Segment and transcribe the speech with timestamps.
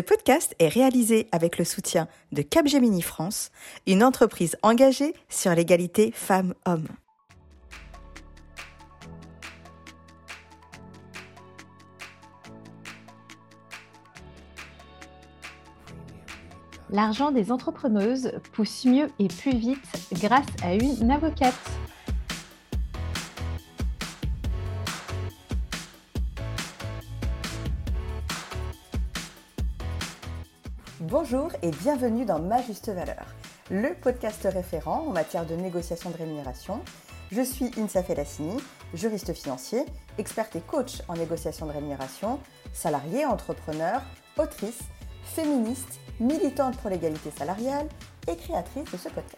[0.00, 3.50] Ce podcast est réalisé avec le soutien de Capgemini France,
[3.86, 6.88] une entreprise engagée sur l'égalité femmes-hommes.
[16.88, 21.52] L'argent des entrepreneuses pousse mieux et plus vite grâce à une avocate.
[31.10, 33.26] Bonjour et bienvenue dans Ma Juste Valeur,
[33.68, 36.78] le podcast référent en matière de négociation de rémunération.
[37.32, 38.56] Je suis Insa Felassini,
[38.94, 39.84] juriste financier,
[40.18, 42.38] experte et coach en négociation de rémunération,
[42.72, 44.02] salariée, entrepreneur,
[44.38, 44.78] autrice,
[45.24, 47.88] féministe, militante pour l'égalité salariale
[48.28, 49.36] et créatrice de ce podcast.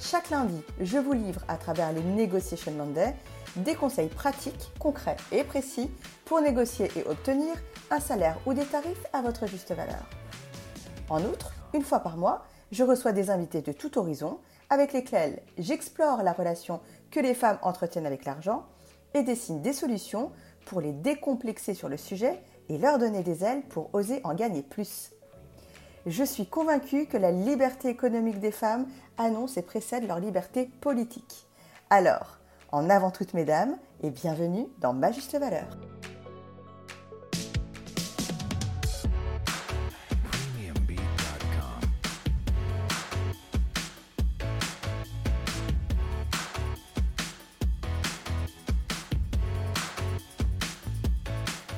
[0.00, 3.14] Chaque lundi, je vous livre à travers les Negotiation Monday
[3.56, 5.90] des conseils pratiques, concrets et précis
[6.24, 7.52] pour négocier et obtenir
[7.90, 10.06] un salaire ou des tarifs à votre juste valeur.
[11.08, 14.38] En outre, une fois par mois, je reçois des invités de tout horizon
[14.70, 18.64] avec lesquels j'explore la relation que les femmes entretiennent avec l'argent
[19.14, 20.32] et dessine des solutions
[20.64, 24.62] pour les décomplexer sur le sujet et leur donner des ailes pour oser en gagner
[24.62, 25.12] plus.
[26.06, 31.46] Je suis convaincue que la liberté économique des femmes annonce et précède leur liberté politique.
[31.88, 32.38] Alors,
[32.72, 35.66] en avant toutes mesdames et bienvenue dans Ma Juste Valeur.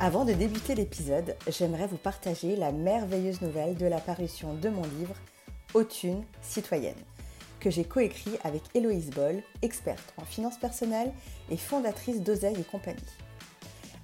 [0.08, 4.80] Avant de débuter l'épisode, j'aimerais vous partager la merveilleuse nouvelle de la parution de mon
[4.80, 5.14] livre
[5.74, 6.96] Autune citoyenne,
[7.60, 11.12] que j'ai coécrit avec Héloïse Boll, experte en finances personnelles
[11.50, 12.96] et fondatrice d'Oseille et compagnie.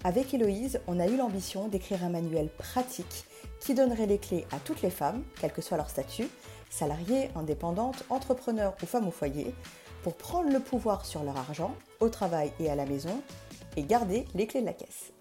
[0.04, 3.24] Avec Héloïse, on a eu l'ambition d'écrire un manuel pratique
[3.60, 6.28] qui donnerait les clés à toutes les femmes, quel que soit leur statut,
[6.68, 9.54] salariées, indépendantes, entrepreneurs ou femmes au foyer,
[10.02, 13.22] pour prendre le pouvoir sur leur argent, au travail et à la maison,
[13.78, 15.13] et garder les clés de la caisse.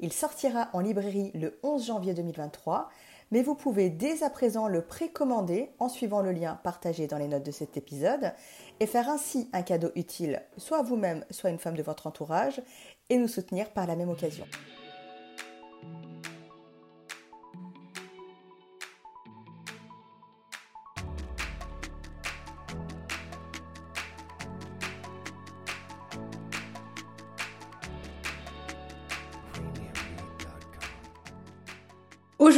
[0.00, 2.88] Il sortira en librairie le 11 janvier 2023,
[3.30, 7.28] mais vous pouvez dès à présent le précommander en suivant le lien partagé dans les
[7.28, 8.32] notes de cet épisode
[8.80, 12.62] et faire ainsi un cadeau utile soit à vous-même, soit une femme de votre entourage
[13.10, 14.46] et nous soutenir par la même occasion.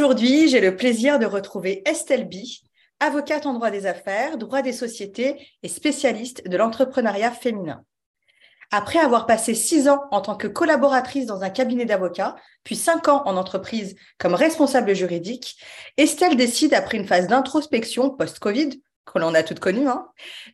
[0.01, 2.33] Aujourd'hui, j'ai le plaisir de retrouver Estelle B,
[2.99, 7.83] avocate en droit des affaires, droit des sociétés et spécialiste de l'entrepreneuriat féminin.
[8.71, 13.09] Après avoir passé six ans en tant que collaboratrice dans un cabinet d'avocats, puis cinq
[13.09, 15.55] ans en entreprise comme responsable juridique,
[15.97, 20.07] Estelle décide, après une phase d'introspection post-Covid, que l'on a toutes connu, hein,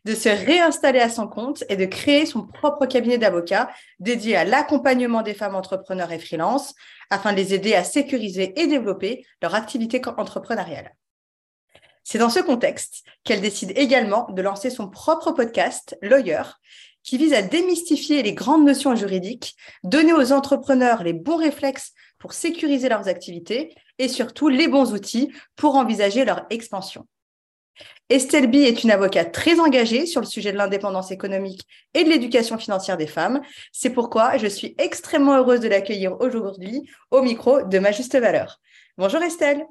[0.06, 3.70] de se réinstaller à son compte et de créer son propre cabinet d'avocats
[4.00, 6.74] dédié à l'accompagnement des femmes entrepreneurs et freelance
[7.10, 10.96] afin de les aider à sécuriser et développer leur activité entrepreneuriale.
[12.04, 16.44] C'est dans ce contexte qu'elle décide également de lancer son propre podcast, Lawyer,
[17.04, 22.34] qui vise à démystifier les grandes notions juridiques, donner aux entrepreneurs les bons réflexes pour
[22.34, 27.06] sécuriser leurs activités et surtout les bons outils pour envisager leur expansion.
[28.10, 32.10] Estelle B est une avocate très engagée sur le sujet de l'indépendance économique et de
[32.10, 33.42] l'éducation financière des femmes.
[33.74, 38.60] C'est pourquoi je suis extrêmement heureuse de l'accueillir aujourd'hui au micro de Ma Juste Valeur.
[38.98, 39.66] Bonjour Estelle.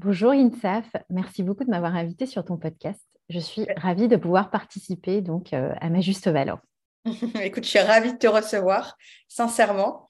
[0.00, 3.00] Bonjour INSAF, merci beaucoup de m'avoir invitée sur ton podcast.
[3.28, 6.58] Je suis ravie de pouvoir participer donc euh, à Ma Juste Valeur.
[7.42, 8.96] Écoute, je suis ravie de te recevoir,
[9.28, 10.08] sincèrement.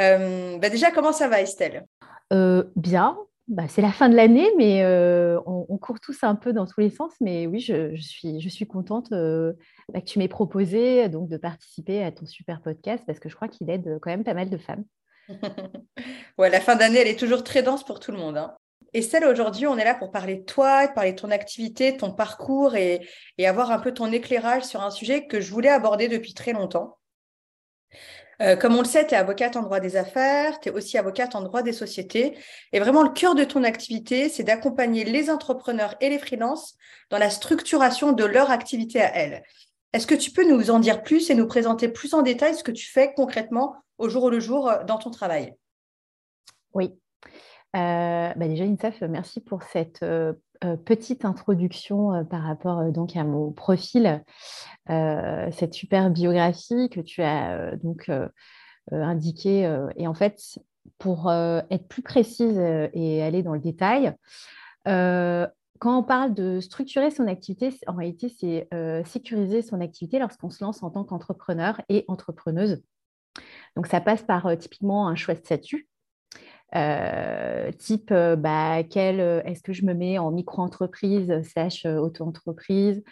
[0.00, 1.86] Euh, bah déjà, comment ça va Estelle?
[2.32, 3.16] Euh, Bien,
[3.50, 6.78] bah, c'est la fin de l'année, mais euh, on, court tous un peu dans tous
[6.78, 7.12] les sens.
[7.20, 9.54] Mais oui, je, suis, je suis contente euh,
[9.92, 13.34] bah, que tu m'aies proposé donc, de participer à ton super podcast parce que je
[13.34, 14.84] crois qu'il aide quand même pas mal de femmes.
[16.38, 18.36] ouais, la fin d'année, elle est toujours très dense pour tout le monde.
[18.36, 18.54] Hein.
[18.92, 22.12] Et celle aujourd'hui, on est là pour parler de toi, parler de ton activité, ton
[22.12, 23.04] parcours et
[23.44, 26.98] avoir un peu ton éclairage sur un sujet que je voulais aborder depuis très longtemps.
[28.40, 30.96] Euh, comme on le sait, tu es avocate en droit des affaires, tu es aussi
[30.96, 32.38] avocate en droit des sociétés.
[32.72, 36.76] Et vraiment, le cœur de ton activité, c'est d'accompagner les entrepreneurs et les freelances
[37.10, 39.42] dans la structuration de leur activité à elles.
[39.92, 42.64] Est-ce que tu peux nous en dire plus et nous présenter plus en détail ce
[42.64, 45.54] que tu fais concrètement au jour le jour euh, dans ton travail?
[46.72, 46.94] Oui.
[47.76, 50.02] Euh, bah déjà, Insaf, merci pour cette
[50.84, 54.22] petite introduction par rapport donc à mon profil.
[54.88, 58.28] Euh, cette super biographie que tu as euh, donc euh,
[58.90, 59.62] indiquée.
[59.96, 60.58] et en fait,
[60.98, 64.16] pour être plus précise et aller dans le détail,
[64.84, 68.68] quand on parle de structurer son activité, en réalité, c'est
[69.06, 72.82] sécuriser son activité lorsqu'on se lance en tant qu'entrepreneur et entrepreneuse.
[73.76, 75.88] Donc, ça passe par typiquement un choix de statut.
[77.78, 83.02] Type, bah, quel, est-ce que je me mets en micro-entreprise slash auto-entreprise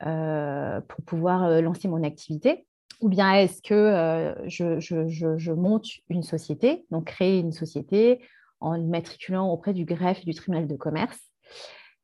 [0.00, 2.66] pour pouvoir lancer mon activité?
[3.00, 8.20] Ou bien est-ce que je, monte une société, donc créer une société
[8.60, 11.18] en matriculant auprès du greffe du tribunal de commerce?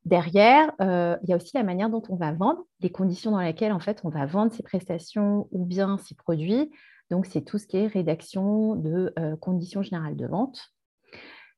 [0.05, 3.73] Derrière, il y a aussi la manière dont on va vendre, les conditions dans lesquelles
[3.73, 6.71] en fait on va vendre ses prestations ou bien ses produits.
[7.11, 10.73] Donc c'est tout ce qui est rédaction de conditions générales de vente.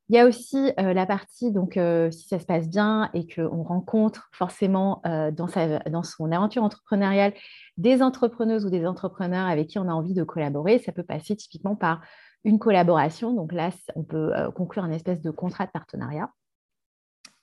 [0.09, 1.73] Il y a aussi la partie, donc
[2.11, 5.47] si ça se passe bien et qu'on rencontre forcément dans,
[5.87, 7.33] dans son aventure entrepreneuriale
[7.77, 11.35] des entrepreneuses ou des entrepreneurs avec qui on a envie de collaborer, ça peut passer
[11.35, 12.01] typiquement par
[12.43, 13.33] une collaboration.
[13.33, 16.31] Donc là, on peut conclure un espèce de contrat de partenariat.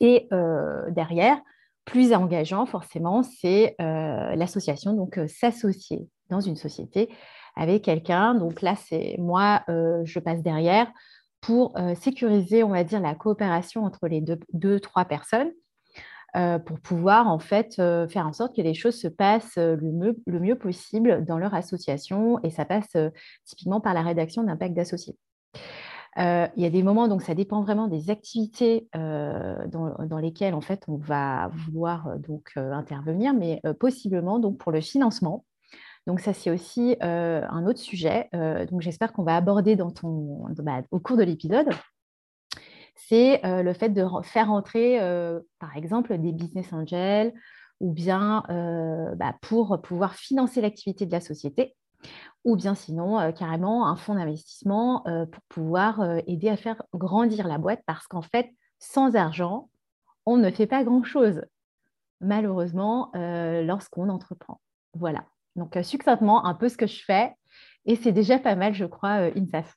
[0.00, 0.28] Et
[0.88, 1.38] derrière,
[1.84, 7.10] plus engageant, forcément, c'est l'association, donc s'associer dans une société
[7.54, 8.34] avec quelqu'un.
[8.34, 10.90] Donc là, c'est moi, je passe derrière
[11.46, 15.52] pour sécuriser, on va dire, la coopération entre les deux, trois personnes,
[16.34, 21.25] pour pouvoir en fait faire en sorte que les choses se passent le mieux, possible
[21.25, 22.40] dans leur association.
[22.43, 22.96] Et ça passe
[23.44, 25.16] typiquement par la rédaction d'un pacte d'associés.
[26.16, 30.82] il y a des moments, donc ça dépend vraiment des activités dans, lesquelles en fait
[30.88, 35.44] on va vouloir donc intervenir, mais possiblement donc pour le financement.
[36.06, 38.29] Donc ça, c'est aussi un autre sujet.
[38.70, 41.69] donc j'espère qu'on va aborder bah, au cours de l'épisode.
[42.94, 44.99] C'est le fait de faire entrer,
[45.58, 47.32] par exemple, des business angels
[47.81, 48.44] ou bien
[49.17, 51.75] bah, pour pouvoir financer l'activité de la société
[52.44, 57.82] ou bien sinon carrément un fonds d'investissement pour pouvoir aider à faire grandir la boîte
[57.85, 59.70] parce qu'en fait, sans argent,
[60.25, 61.43] on ne fait pas grand-chose,
[62.20, 64.61] malheureusement, lorsqu'on entreprend.
[64.94, 65.25] Voilà.
[65.56, 67.32] Donc, euh, succinctement, un peu ce que je fais.
[67.87, 69.75] Et c'est déjà pas mal, je crois, euh, INSAF.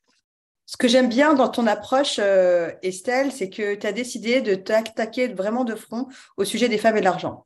[0.66, 4.54] Ce que j'aime bien dans ton approche, euh, Estelle, c'est que tu as décidé de
[4.54, 6.06] t'attaquer vraiment de front
[6.36, 7.44] au sujet des femmes et de l'argent.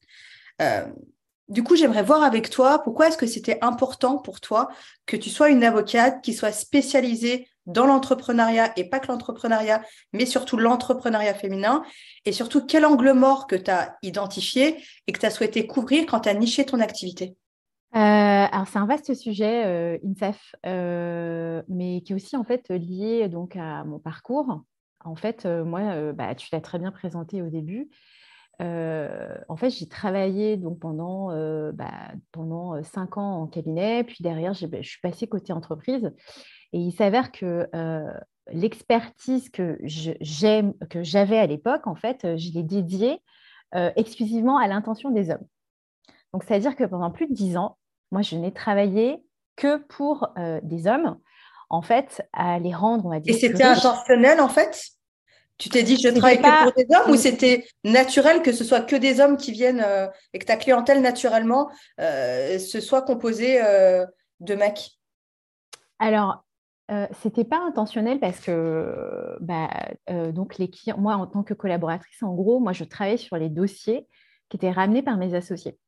[1.48, 4.68] du coup, j'aimerais voir avec toi pourquoi est-ce que c'était important pour toi
[5.04, 9.82] que tu sois une avocate qui soit spécialisée dans l'entrepreneuriat et pas que l'entrepreneuriat,
[10.12, 11.82] mais surtout l'entrepreneuriat féminin?
[12.24, 16.06] Et surtout quel angle mort que tu as identifié et que tu as souhaité couvrir
[16.06, 17.36] quand tu as niché ton activité?
[17.94, 22.68] Euh, alors c'est un vaste sujet, euh, INSEF, euh, mais qui est aussi en fait
[22.70, 24.64] lié donc à mon parcours.
[25.04, 27.90] En fait, moi, bah, tu l'as très bien présenté au début.
[28.58, 31.28] en fait, j'ai travaillé donc pendant,
[31.72, 36.10] bah, pendant cinq ans en cabinet, puis derrière, je suis passée côté entreprise.
[36.72, 37.68] Et il s'avère que
[38.50, 43.18] l'expertise que j'avais à l'époque, en fait, je l'ai dédiée
[43.74, 45.46] exclusivement à l'intention des hommes.
[46.32, 47.76] Donc, c'est-à-dire que pendant plus de dix ans,
[48.14, 49.24] moi, je n'ai travaillé
[49.56, 51.18] que pour euh, des hommes,
[51.68, 53.34] en fait, à les rendre, on va dire.
[53.34, 54.84] Et c'était intentionnel, en fait?
[55.58, 58.82] Tu t'es dit, je travaille que pour des hommes ou c'était naturel que ce soit
[58.82, 61.70] que des hommes qui viennent euh, et que ta clientèle, naturellement,
[62.00, 63.60] euh, se soit composée
[64.38, 64.92] de mecs?
[65.98, 66.44] Alors,
[66.92, 69.70] euh, c'était pas intentionnel parce que bah,
[70.32, 73.48] donc les clients, moi en tant que collaboratrice, en gros, moi je travaillais sur les
[73.48, 74.06] dossiers
[74.48, 75.78] qui étaient ramenés par mes associés.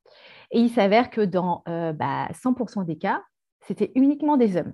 [0.50, 3.22] Et il s'avère que dans 100% euh, bah, des cas,
[3.60, 4.72] c'était uniquement des hommes.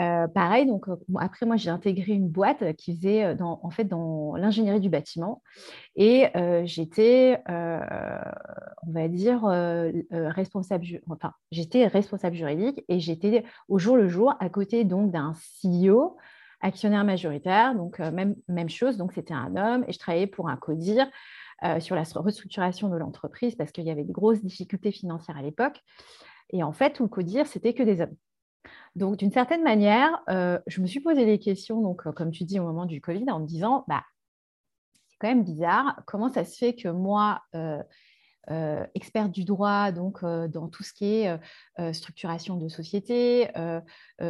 [0.00, 3.82] Euh, pareil, donc euh, après moi j'ai intégré une boîte qui faisait dans, en fait
[3.82, 5.42] dans l'ingénierie du bâtiment.
[5.96, 6.28] Et
[6.64, 9.42] j'étais, on va dire
[10.10, 15.32] responsable, enfin j'étais responsable juridique et j'étais au jour le jour à côté donc d'un
[15.62, 16.16] CEO
[16.60, 20.56] actionnaire majoritaire, donc même même chose, donc c'était un homme et je travaillais pour un
[20.56, 21.08] codir
[21.64, 25.42] euh, sur la restructuration de l'entreprise parce qu'il y avait de grosses difficultés financières à
[25.42, 25.82] l'époque.
[26.50, 28.14] Et en fait, tout CODIR, c'était que des hommes.
[28.94, 32.60] Donc, d'une certaine manière, euh, je me suis posé des questions, euh, comme tu dis,
[32.60, 34.04] au moment du Covid, en me disant, bah,
[35.08, 37.42] c'est quand même bizarre, comment ça se fait que moi,
[38.94, 43.48] experte du droit, donc dans tout ce qui est structuration de société,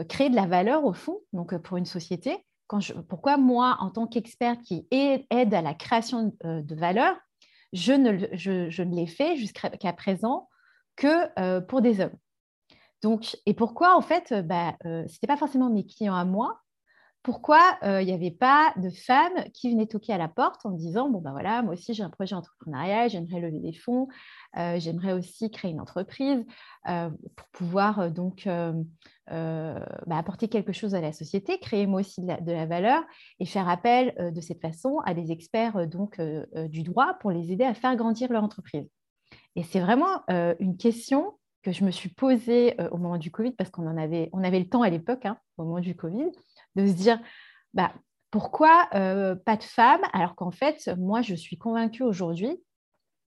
[0.08, 2.44] créer de la valeur au fond, donc pour une société,
[3.08, 7.16] pourquoi moi, en tant qu'experte qui aide à la création euh, de valeur,
[7.72, 10.48] je ne, l'ai fait jusqu'à présent
[10.96, 12.16] que euh, pour des hommes.
[13.02, 16.60] Donc, et pourquoi, en fait, bah, euh, ce n'était pas forcément mes clients à moi.
[17.28, 20.78] Pourquoi il n'y avait pas de femmes qui venaient toquer à la porte en me
[20.78, 24.08] disant bon ben voilà moi aussi j'ai un projet entrepreneurial j'aimerais lever des fonds
[24.54, 26.47] j'aimerais aussi créer une entreprise
[26.87, 28.49] pour pouvoir donc
[29.26, 33.02] bah, apporter quelque chose à la société créer moi aussi de la, valeur
[33.40, 36.18] et faire appel de cette façon à des experts donc
[36.70, 38.88] du droit pour les aider à faire grandir leur entreprise.
[39.54, 43.68] Et c'est vraiment une question que je me suis posée au moment du Covid parce
[43.68, 46.30] qu'on avait on avait le temps à l'époque hein, au moment du Covid
[46.78, 47.20] de se dire
[47.75, 47.92] bah,
[48.30, 52.62] pourquoi euh, pas de femmes alors qu'en fait, moi, je suis convaincue aujourd'hui,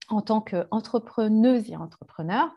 [0.08, 2.50] en tant qu'entrepreneuse et entrepreneur,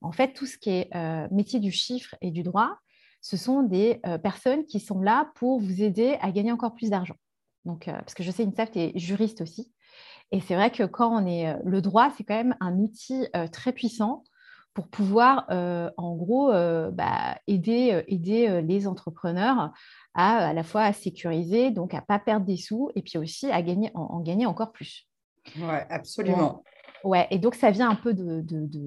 [0.00, 2.76] en fait, tout ce qui est euh, métier du chiffre et du droit,
[3.20, 6.90] ce sont des euh, personnes qui sont là pour vous aider à gagner encore plus
[6.90, 7.16] d'argent.
[7.64, 9.72] Donc, parce que je sais, Insaf, tu es juriste aussi.
[10.30, 13.72] Et c'est vrai que quand on est le droit, c'est quand même un outil très
[13.72, 14.24] puissant
[14.78, 15.44] pour pouvoir,
[15.96, 16.52] en gros,
[16.92, 19.72] bah, aider, aider les entrepreneurs
[20.14, 23.18] à, à la fois à sécuriser, donc à ne pas perdre des sous, et puis
[23.18, 25.08] aussi à gagner, en, gagner encore plus.
[25.56, 26.62] Oui, absolument.
[27.04, 28.44] Ouais, et donc ça vient un peu de,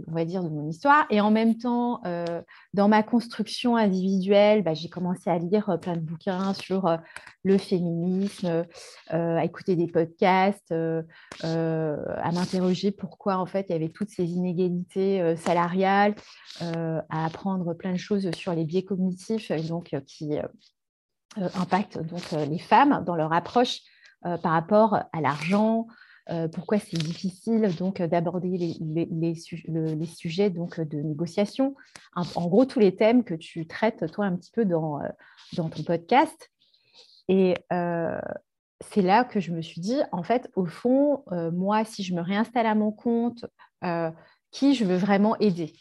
[0.08, 1.06] on va dire, de mon histoire.
[1.10, 2.42] Et en même temps, euh,
[2.74, 6.98] dans ma construction individuelle, bah, j'ai commencé à lire euh, plein de bouquins sur euh,
[7.44, 8.66] le féminisme,
[9.10, 15.36] à écouter des podcasts, à m'interroger pourquoi en fait il y avait toutes ces inégalités
[15.38, 16.14] salariales,
[16.60, 20.38] à apprendre plein de choses sur les biais cognitifs, donc qui
[21.36, 23.80] impactent donc les femmes dans leur approche
[24.22, 25.88] par rapport à l'argent,
[26.32, 31.76] euh, pourquoi c'est difficile donc d'aborder les, les, sujets donc de négociation.
[32.16, 35.08] En, gros, tous les thèmes que tu traites toi un petit peu dans, euh,
[35.54, 36.50] dans ton podcast.
[37.28, 38.22] Et euh,
[38.80, 42.22] c'est là que je me suis dit, en fait, au fond, moi, si je me
[42.22, 43.46] réinstalle à mon compte,
[44.52, 45.74] qui je veux vraiment aider?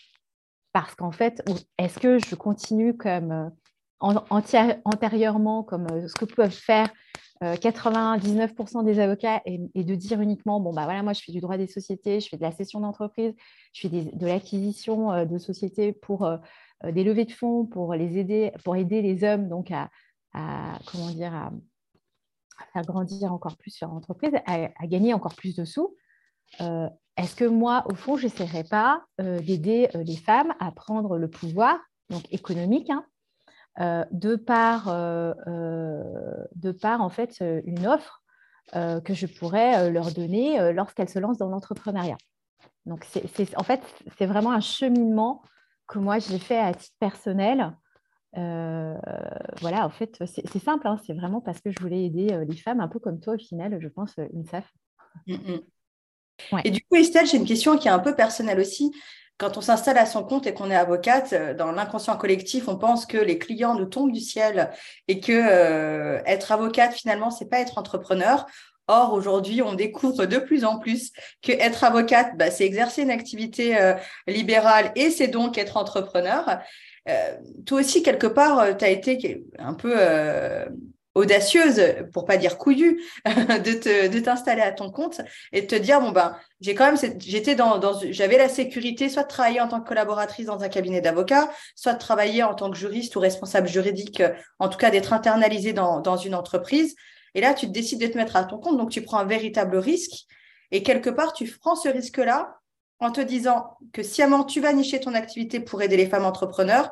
[0.72, 1.42] Parce qu'en fait,
[1.78, 3.50] est-ce que je continue comme
[4.00, 6.90] antérieurement, comme ce que peuvent faire
[7.42, 11.40] 99% euh, des avocats et, de dire uniquement bon bah voilà moi je fais du
[11.40, 13.34] droit des sociétés, je fais de la cession d'entreprise,
[13.72, 16.36] je fais de l'acquisition euh, de sociétés pour euh,
[16.84, 19.88] des levées de fonds pour les aider pour aider les hommes donc à,
[20.86, 21.50] comment dire à,
[22.72, 25.96] faire grandir encore plus leur entreprise, à, gagner encore plus de sous.
[26.58, 31.78] Est-ce que moi au fond j'essaierai pas d'aider les femmes à prendre le pouvoir
[32.08, 33.04] donc économique hein,
[33.78, 38.22] euh, de par, euh, euh, de par en fait une offre
[38.72, 42.16] que je pourrais leur donner lorsqu'elles se lancent dans l'entrepreneuriat.
[42.86, 43.82] Donc, c'est, en fait,
[44.16, 45.42] c'est vraiment un cheminement
[45.88, 47.76] que moi j'ai fait à titre personnel.
[48.32, 52.78] voilà, en fait, c'est, simple, hein, c'est vraiment parce que je voulais aider les femmes,
[52.78, 54.72] un peu comme toi au final, je pense, INSAF.
[55.26, 56.60] Mmh, mmh.
[56.62, 58.92] Et du coup, Estelle, j'ai une question qui est un peu personnelle aussi
[59.40, 62.76] quand on s'installe à son compte et qu'on est avocate, euh, dans l'inconscient collectif, on
[62.76, 64.70] pense que les clients nous tombent du ciel
[65.08, 68.44] et que euh, être avocate, finalement, c'est pas être entrepreneur.
[68.86, 73.10] Or, aujourd'hui, on découvre de plus en plus que être avocate, bah, c'est exercer une
[73.10, 73.94] activité euh,
[74.26, 76.58] libérale et c'est donc être entrepreneur.
[77.66, 79.94] toi aussi, quelque part, tu as été un peu
[81.14, 85.20] audacieuse, pour pas dire couillue, de t'installer à ton compte
[85.52, 89.24] et de te dire bon ben j'ai quand même j'étais dans, j'avais la sécurité soit
[89.24, 92.70] de travailler en tant que collaboratrice dans un cabinet d'avocat, soit de travailler en tant
[92.70, 94.22] que juriste ou responsable juridique,
[94.58, 96.94] en tout cas d'être internalisé dans, une entreprise.
[97.34, 99.76] Et là, tu décides de te mettre à ton compte, donc tu prends un véritable
[99.76, 100.26] risque.
[100.72, 102.56] Et quelque part, tu prends ce risque-là
[102.98, 106.90] en te disant que sciemment, tu vas nicher ton activité pour aider les femmes entrepreneurs,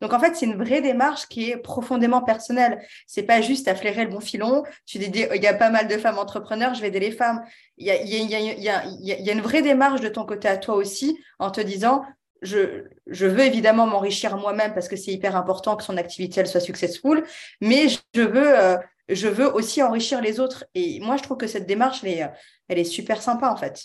[0.00, 2.82] donc en fait, c'est une vraie démarche qui est profondément personnelle.
[3.06, 4.64] C'est pas juste à flairer le bon filon.
[4.86, 7.42] Tu dis, il y a pas mal de femmes entrepreneurs, je vais aider les femmes.
[7.76, 12.04] Il y a, une vraie démarche de ton côté à toi aussi en te disant,
[12.42, 17.22] je, veux évidemment m'enrichir moi-même parce que c'est hyper important que son activité soit successful,
[17.60, 18.78] mais je veux, euh,
[19.10, 20.64] je veux aussi enrichir les autres.
[20.74, 23.84] Et moi, je trouve que cette démarche, elle est super sympa en fait.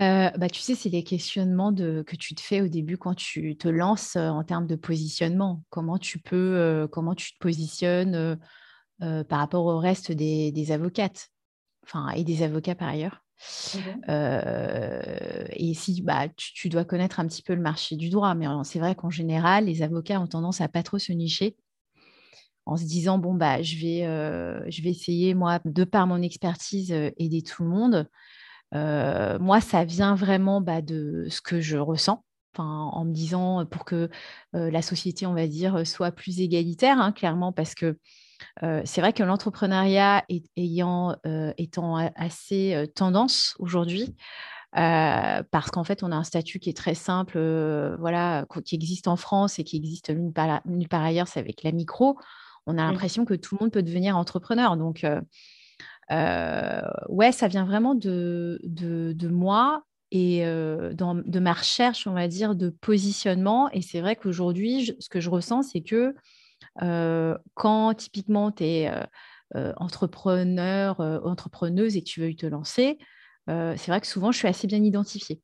[0.00, 3.56] Euh, bah, tu sais, c'est les questionnements que tu te fais au début quand tu
[3.56, 5.62] te lances euh, en termes de positionnement.
[5.70, 8.38] Comment tu peux, euh, comment tu te positionnes
[8.98, 11.28] par rapport au reste des, avocates,
[11.84, 13.20] enfin, et des avocats par ailleurs.
[13.74, 14.10] Mmh
[15.56, 18.78] et si bah, tu, dois connaître un petit peu le marché du droit, mais c'est
[18.78, 21.56] vrai qu'en général, les avocats ont tendance à pas trop se nicher
[22.66, 26.92] en se disant bon bah je vais, je vais essayer moi de par mon expertise
[27.18, 28.08] aider tout le monde
[28.74, 32.24] euh, moi, ça vient vraiment bah, de ce que je ressens.
[32.58, 34.08] en me disant euh, pour que
[34.54, 37.98] euh, la société, on va dire, soit plus égalitaire, hein, clairement, parce que
[38.84, 40.24] c'est vrai que l'entrepreneuriat
[40.56, 41.16] ayant,
[41.56, 44.14] étant assez tendance aujourd'hui,
[44.72, 47.38] parce qu'en fait, on a un statut qui est très simple,
[47.98, 52.18] voilà, qui existe en France et qui existe nulle part, ailleurs, c'est avec la micro.
[52.66, 54.76] on a l'impression que tout le monde peut devenir entrepreneur.
[54.76, 55.06] Donc,
[56.10, 60.44] ouais, ça vient vraiment de, de, moi et
[60.94, 63.70] dans, de ma recherche, on va dire, de positionnement.
[63.70, 66.14] Et c'est vrai qu'aujourd'hui, ce que je ressens, c'est que
[67.54, 68.90] quand typiquement tu es
[69.76, 72.98] entrepreneur, entrepreneuse et que tu veux te lancer,
[73.48, 75.40] c'est vrai que souvent, je suis assez bien identifiée.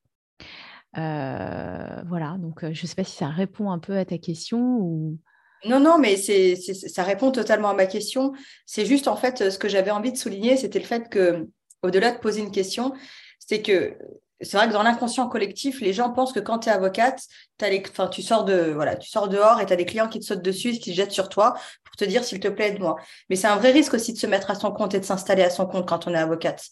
[0.95, 5.19] voilà, donc je ne sais pas si ça répond un peu à ta question ou...
[5.65, 8.33] Non, non, mais c'est, ça répond totalement à ma question.
[8.67, 11.47] C'est juste, en fait, ce que j'avais envie de souligner, c'était le fait que,
[11.83, 12.95] au-delà de poser une question,
[13.39, 13.97] c'est que
[14.41, 17.21] c'est vrai que dans l'inconscient collectif, les gens pensent que quand tu es avocate,
[17.61, 20.25] les, tu, sors de, voilà, tu sors dehors et tu as des clients qui te
[20.25, 22.97] sautent dessus, qui se jettent sur toi pour te dire, s'il te plaît, aide-moi.
[23.29, 25.43] Mais c'est un vrai risque aussi de se mettre à son compte et de s'installer
[25.43, 26.71] à son compte quand on est avocate.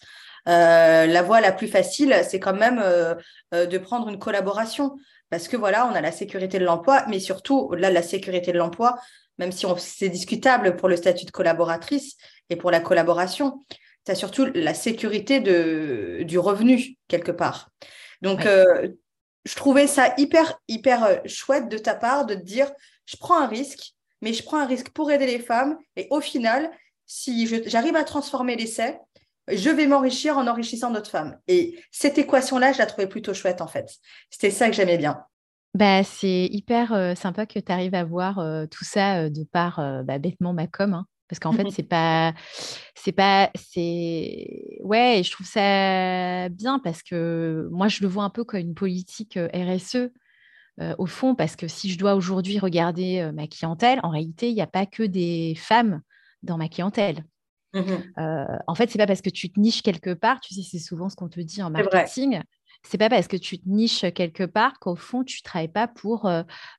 [0.49, 3.14] Euh, la voie la plus facile, c'est quand même euh,
[3.54, 4.97] euh, de prendre une collaboration.
[5.30, 8.52] Parce que voilà, on a la sécurité de l'emploi, mais surtout, au-delà de la sécurité
[8.52, 8.99] de l'emploi,
[9.38, 12.16] même si c'est discutable pour le statut de collaboratrice
[12.50, 13.64] et pour la collaboration,
[14.04, 17.70] tu as surtout la sécurité de, du revenu, quelque part.
[18.23, 18.40] Donc,
[19.44, 22.70] je trouvais ça hyper, hyper chouette de ta part de te dire,
[23.06, 25.78] je prends un risque, mais je prends un risque pour aider les femmes.
[25.97, 26.70] Et au final,
[27.06, 28.99] si j'arrive à transformer l'essai,
[29.50, 31.38] je vais m'enrichir en enrichissant d'autres femmes.
[31.49, 33.90] Et cette équation-là, je la trouvais plutôt chouette, en fait.
[34.31, 35.25] C'était ça que j'aimais bien.
[35.75, 39.45] Bah, c'est hyper euh, sympa que tu arrives à voir euh, tout ça euh, de
[39.45, 40.95] par bah, bêtement ma com.
[40.95, 41.07] Hein.
[41.28, 42.35] parce qu'en fait, c'est pas.
[42.95, 43.50] C'est pas.
[43.55, 44.78] C'est.
[44.83, 48.75] Ouais, je trouve ça bien parce que moi, je le vois un peu comme une
[48.75, 50.11] politique RSE.
[50.99, 54.62] au fond, parce que si je dois aujourd'hui regarder ma clientèle, en réalité, il n'y
[54.62, 56.00] a pas que des femmes
[56.43, 57.25] dans ma clientèle.
[57.75, 60.78] Mmh en fait, c'est pas parce que tu te niches quelque part, tu sais, c'est
[60.78, 62.40] souvent ce qu'on te dit en marketing.
[62.84, 66.30] C'est pas parce que tu te niches quelque part qu'au fond, tu travailles pas pour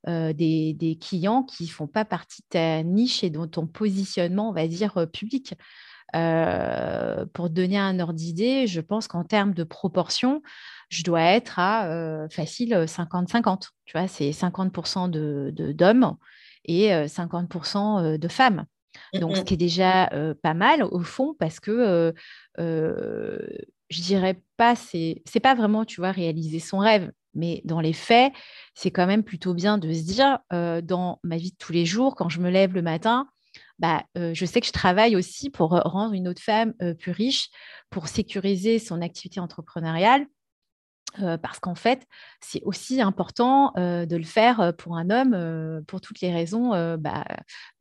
[0.07, 4.67] des, clients qui font pas partie de ta niche et de ton positionnement, on va
[4.67, 5.55] dire, public.
[6.13, 10.41] pour donner un ordre d'idée, je pense qu'en termes de proportion,
[10.89, 13.69] je dois être à facile 50-50.
[13.85, 16.15] Tu vois, c'est 50% d'hommes de, d'hommes
[16.65, 18.65] et 50% de femmes.
[19.13, 20.09] Donc, ce qui est déjà
[20.41, 22.13] pas mal au fond, parce que
[22.57, 28.33] je dirais pas, c'est pas vraiment, tu vois, réaliser son rêve, mais dans les faits,
[28.73, 32.15] c'est quand même plutôt bien de se dire, dans ma vie de tous les jours,
[32.15, 33.27] quand je me lève le matin,
[33.77, 37.49] bah, je sais que je travaille aussi pour rendre une autre femme plus riche,
[37.89, 40.25] pour sécuriser son activité entrepreneuriale,
[41.41, 42.05] parce qu'en fait,
[42.41, 47.25] c'est aussi important de le faire pour un homme pour toutes les raisons bah,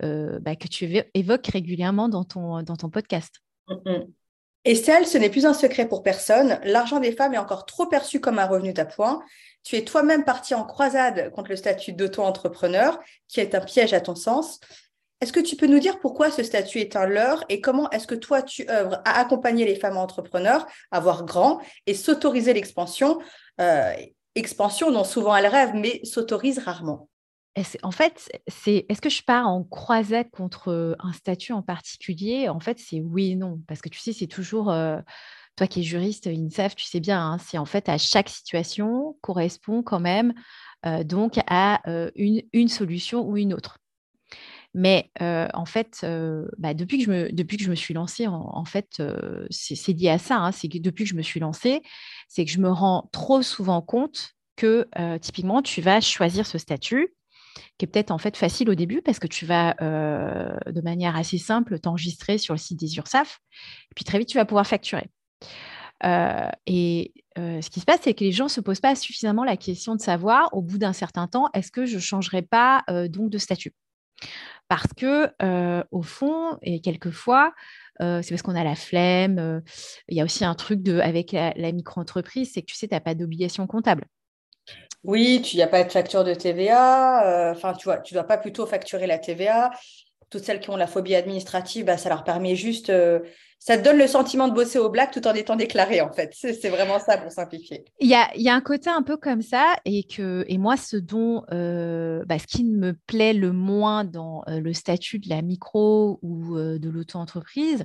[0.01, 3.43] bah, que tu évoques régulièrement dans ton, dans ton podcast.
[3.69, 4.05] Mmh
[4.65, 6.59] Estelle, ce n'est plus un secret pour personne.
[6.65, 9.23] L'argent des femmes est encore trop perçu comme un revenu d'appoint.
[9.63, 14.01] Tu es toi-même partie en croisade contre le statut d'auto-entrepreneur, qui est un piège à
[14.01, 14.61] ton sens.
[15.21, 18.07] Est-ce que tu peux nous dire pourquoi ce statut est un leurre et comment est-ce
[18.07, 23.19] que toi, tu œuvres à accompagner les femmes entrepreneurs à voir grand et s'autoriser l'expansion,
[23.61, 23.93] euh,
[24.37, 27.09] expansion dont souvent elles rêvent, mais s'autorisent rarement?
[27.83, 32.49] En fait, c'est est-ce que je pars en croisette contre un statut en particulier?
[32.49, 33.61] En fait, c'est oui et non.
[33.67, 34.67] Parce que tu sais, c'est toujours,
[35.57, 39.17] toi qui es juriste, INSAF, tu sais bien, hein, c'est en fait à chaque situation
[39.23, 40.35] correspond quand même
[41.03, 41.81] donc à
[42.15, 43.78] une, solution ou une autre.
[44.75, 46.07] Mais en fait,
[46.59, 49.03] bah, depuis, que je me, depuis que je me suis lancée, en, fait,
[49.51, 50.37] c'est lié à ça.
[50.37, 51.83] Hein, c'est que depuis que je me suis lancée,
[52.29, 54.87] c'est que je me rends trop souvent compte que
[55.19, 57.15] typiquement, tu vas choisir ce statut
[57.77, 61.39] qui est peut-être en fait facile au début parce que tu vas de manière assez
[61.39, 63.41] simple t'enregistrer sur le site des URSAF.
[63.91, 65.09] Et puis très vite, tu vas pouvoir facturer.
[66.05, 69.57] et ce qui se passe, c'est que les gens ne se posent pas suffisamment la
[69.57, 73.31] question de savoir, au bout d'un certain temps, est-ce que je ne changerai pas donc
[73.31, 73.73] de statut?
[74.69, 75.31] Parce que,
[75.91, 77.55] au fond, et quelquefois,
[78.01, 79.63] c'est parce qu'on a la flemme.
[80.09, 82.95] Il y a aussi un truc de, avec la, micro-entreprise, c'est que tu sais, tu
[82.95, 84.05] n'as pas d'obligation comptable.
[85.05, 87.53] Oui, tu n'y a pas de facture de TVA.
[87.53, 89.71] Enfin, tu vois, tu ne dois pas plutôt facturer la TVA.
[90.29, 92.93] Toutes celles qui ont la phobie administrative, bah, ça leur permet juste
[93.59, 96.33] ça te donne le sentiment de bosser au black tout en étant déclaré, en fait.
[96.33, 97.85] C'est vraiment ça pour simplifier.
[97.99, 102.25] Il y a, un côté un peu comme ça, et, que, moi, ce dont, euh,
[102.27, 106.57] bah, ce qui me plaît le moins dans euh, le statut de la micro ou
[106.57, 107.85] euh, de l'auto-entreprise,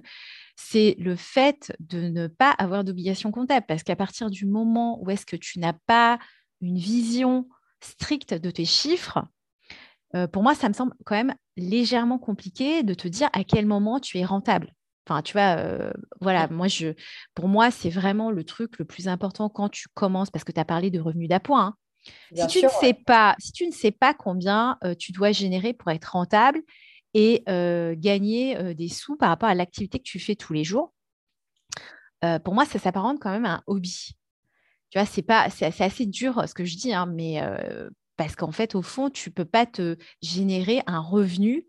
[0.56, 3.66] c'est le fait de ne pas avoir d'obligation comptable.
[3.68, 6.20] Parce qu'à partir du moment où est-ce que tu n'as pas
[6.62, 7.48] une vision
[7.82, 9.20] stricte de tes chiffres,
[10.32, 14.00] pour moi, ça me semble quand même légèrement compliqué de te dire à quel moment
[14.00, 14.72] tu es rentable.
[15.06, 15.58] Enfin, tu vois,
[16.22, 16.94] voilà, moi, je,
[17.36, 20.60] pour moi, c'est vraiment le truc le plus important quand tu commences, parce que tu
[20.60, 21.66] as parlé de revenus d'appoint.
[21.66, 21.76] Hein.
[22.36, 25.92] Si tu, ne sais pas, si tu ne sais pas combien tu dois générer pour
[25.92, 26.62] être rentable,
[27.14, 27.44] et
[27.98, 30.94] gagner des sous par rapport à l'activité que tu fais tous les jours.
[32.44, 34.16] pour moi, ça s'apparente quand même à un hobby.
[34.90, 37.42] Tu vois, c'est pas, c'est assez dur ce que je dis, hein, mais
[38.18, 41.66] parce qu'en fait, au fond, tu peux pas te générer un revenu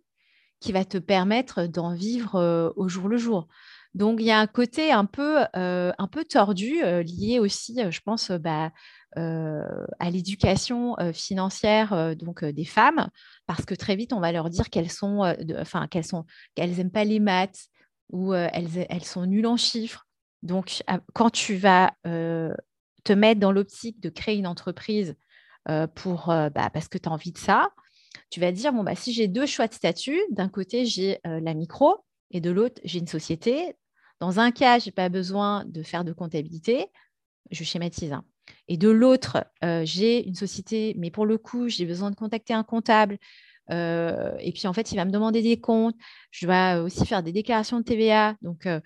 [0.65, 3.49] qui va te permettre d'en vivre au jour le jour.
[3.93, 8.31] Donc, il y a un côté un peu, un peu tordu lié aussi, je pense,
[8.31, 8.73] bah,
[9.15, 13.11] à l'éducation financière donc des femmes,
[13.47, 15.37] parce que très vite on va leur dire qu'elles sont,
[15.91, 16.25] qu'elles sont,
[16.55, 17.67] qu'elles n'aiment pas les maths
[18.11, 20.07] ou elles, elles sont nulles en chiffres.
[20.43, 25.15] Donc quand tu vas te mettre dans l'optique de créer une entreprise
[25.95, 27.69] pour, bah, parce que tu as envie de ça,
[28.35, 31.55] tu vas dire bon bah si j'ai deux choix de statut, d'un côté j'ai la
[31.55, 31.99] micro
[32.33, 33.77] et de l'autre j'ai une société.
[34.19, 36.87] Dans un cas, je n'ai pas besoin de faire de comptabilité,
[37.51, 38.13] je schématise.
[38.13, 38.25] Hein.
[38.69, 42.55] Et de l'autre, euh, j'ai une société, mais pour le coup, j'ai besoin de contacter
[42.55, 43.19] un comptable.
[43.71, 45.97] Euh, et puis, en fait, il va me demander des comptes.
[46.31, 48.35] Je dois aussi faire des déclarations de TVA.
[48.43, 48.81] Donc, euh,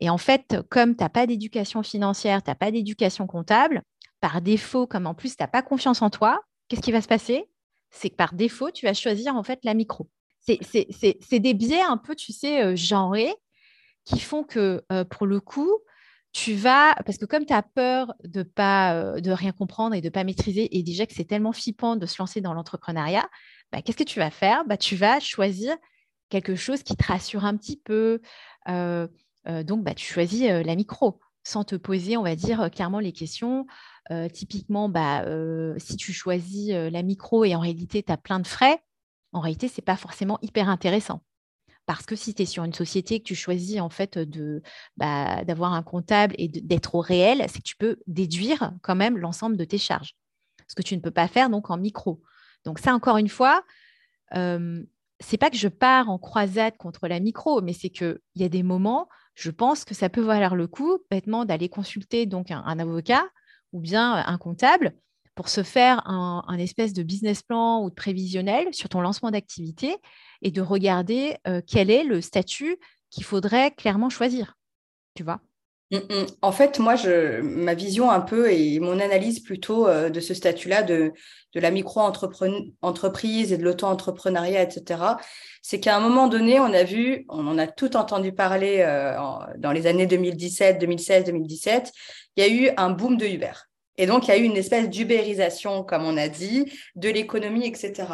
[0.00, 3.82] et en fait, comme tu n'as pas d'éducation financière, tu n'as pas d'éducation comptable,
[4.20, 7.08] par défaut, comme en plus, tu n'as pas confiance en toi, qu'est-ce qui va se
[7.08, 7.44] passer?
[7.94, 10.08] C'est que par défaut, tu vas choisir en fait la micro.
[10.40, 13.34] C'est des biais un peu, tu sais, genrés
[14.04, 15.80] qui font que, pour le coup,
[16.34, 20.00] tu vas, parce que comme tu as peur de pas euh, de rien comprendre et
[20.00, 23.26] de pas maîtriser, et déjà que c'est tellement flippant de se lancer dans l'entrepreneuriat,
[23.72, 24.64] bah, qu'est-ce que tu vas faire?
[24.66, 25.76] Bah, Tu vas choisir
[26.30, 28.20] quelque chose qui te rassure un petit peu.
[28.68, 29.06] Euh,
[29.46, 33.12] euh, donc, bah, tu choisis la micro sans te poser, on va dire, clairement les
[33.12, 33.66] questions.
[34.32, 35.24] Typiquement, bah,
[35.78, 38.82] si tu choisis la micro et en réalité, tu as plein de frais,
[39.32, 41.22] en réalité, ce n'est pas forcément hyper intéressant.
[41.86, 44.18] Parce que si tu es sur une société que tu choisis en fait
[44.96, 49.18] bah, d'avoir un comptable et d'être au réel, c'est que tu peux déduire quand même
[49.18, 50.14] l'ensemble de tes charges.
[50.66, 52.22] Ce que tu ne peux pas faire donc en micro.
[52.64, 53.64] Donc ça, encore une fois,
[54.34, 54.82] euh,
[55.20, 58.48] c'est pas que je pars en croisade contre la micro, mais c'est qu'il y a
[58.48, 62.78] des moments, je pense que ça peut valoir le coup bêtement d'aller consulter donc un,
[62.78, 63.24] avocat
[63.74, 64.94] ou bien un comptable
[65.34, 69.96] pour se faire un, espèce de business plan ou de prévisionnel sur ton lancement d'activité
[70.42, 72.78] et de regarder euh, quel est le statut
[73.10, 74.54] qu'il faudrait clairement choisir.
[75.14, 75.40] Tu vois?
[75.90, 76.26] Mm, mm.
[76.42, 80.34] En fait, moi, je, ma vision un peu et mon analyse plutôt euh, de ce
[80.34, 81.12] statut-là, de,
[81.52, 85.00] de la micro-entreprise et de l'auto-entrepreneuriat, etc.,
[85.62, 89.16] c'est qu'à un moment donné, on a vu, on en a tout entendu parler euh,
[89.58, 91.92] dans les années 2017, 2016, 2017,
[92.36, 93.52] il y a eu un boom de Uber.
[93.96, 97.66] Et donc, il y a eu une espèce d'ubérisation, comme on a dit, de l'économie,
[97.66, 98.06] etc.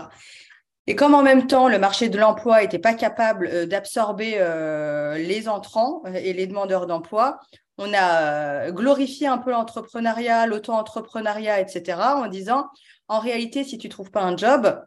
[0.87, 5.17] Et comme en même temps, le marché de l'emploi n'était pas capable euh, d'absorber euh,
[5.19, 7.39] les entrants euh, et les demandeurs d'emploi,
[7.79, 12.69] on a glorifié un peu l'entrepreneuriat, l'auto-entrepreneuriat, etc., en disant,
[13.09, 14.85] en réalité, si tu ne trouves pas un job,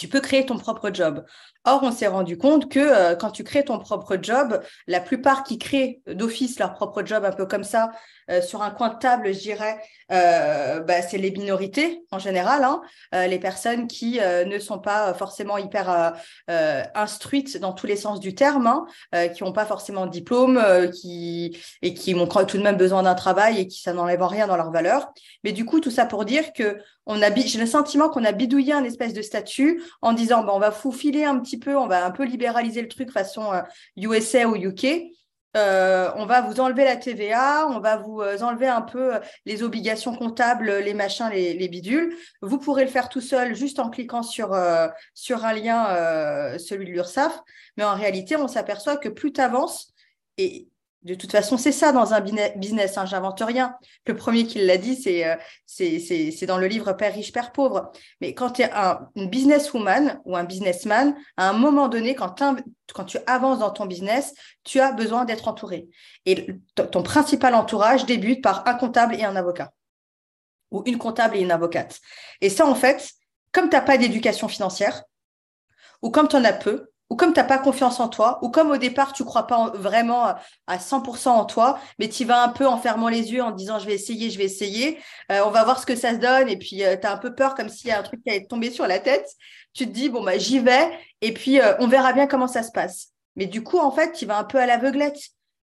[0.00, 1.26] tu peux créer ton propre job.
[1.66, 5.44] Or, on s'est rendu compte que euh, quand tu crées ton propre job, la plupart
[5.44, 7.90] qui créent d'office leur propre job un peu comme ça,
[8.30, 9.78] euh, sur un coin de table, je dirais,
[10.10, 12.80] euh, bah, c'est les minorités en général, hein,
[13.12, 16.14] les personnes qui ne sont pas forcément hyper
[16.48, 20.60] instruites dans tous les sens du terme, hein, qui n'ont pas forcément de diplôme,
[20.92, 24.46] qui, et qui ont tout de même besoin d'un travail et qui ça n'enlève rien
[24.46, 25.12] dans leur valeur.
[25.44, 26.78] Mais du coup, tout ça pour dire que
[27.10, 30.52] on a, j'ai le sentiment qu'on a bidouillé un espèce de statut en disant, bah,
[30.54, 33.50] on va foufiler un petit peu, on va un peu libéraliser le truc façon
[33.96, 35.10] USA euh, ou UK.
[35.56, 39.64] Euh, on va vous enlever la TVA, on va vous euh, enlever un peu les
[39.64, 42.14] obligations comptables, les machins, les, bidules.
[42.42, 44.92] Vous pourrez le faire tout seul juste en cliquant sur, un
[45.52, 47.40] lien, celui de l'URSSAF.
[47.76, 49.92] Mais en réalité, on s'aperçoit que plus tu avances,
[50.38, 50.68] et
[51.02, 53.74] de toute façon, c'est ça dans un business, hein, j'invente rien.
[54.04, 55.36] Le premier qui l'a dit, euh,
[55.66, 57.90] c'est dans le livre Père riche, Père pauvre.
[58.20, 62.42] Mais quand tu es un, une businesswoman ou un businessman, à un moment donné, quand,
[62.92, 65.88] quand tu avances dans ton business, tu as besoin d'être entouré.
[66.26, 69.72] Et ton principal entourage débute par un comptable et un avocat.
[70.70, 71.98] Ou une comptable et une avocate.
[72.42, 73.10] Et ça, en fait,
[73.52, 75.02] comme tu n'as pas d'éducation financière,
[76.02, 78.50] ou comme tu en as peu, ou comme tu n'as pas confiance en toi, ou
[78.50, 80.34] comme au départ, tu ne crois pas vraiment
[80.68, 83.80] à 100% en toi, mais tu vas un peu en fermant les yeux, en disant
[83.80, 84.98] je vais essayer, je vais essayer,
[85.32, 87.18] euh, on va voir ce que ça se donne, et puis euh, tu as un
[87.18, 89.28] peu peur comme s'il y a un truc qui allait tomber sur la tête,
[89.74, 92.62] tu te dis, bon, bah, j'y vais, et puis euh, on verra bien comment ça
[92.62, 93.08] se passe.
[93.34, 95.18] Mais du coup, en fait, tu vas un peu à l'aveuglette.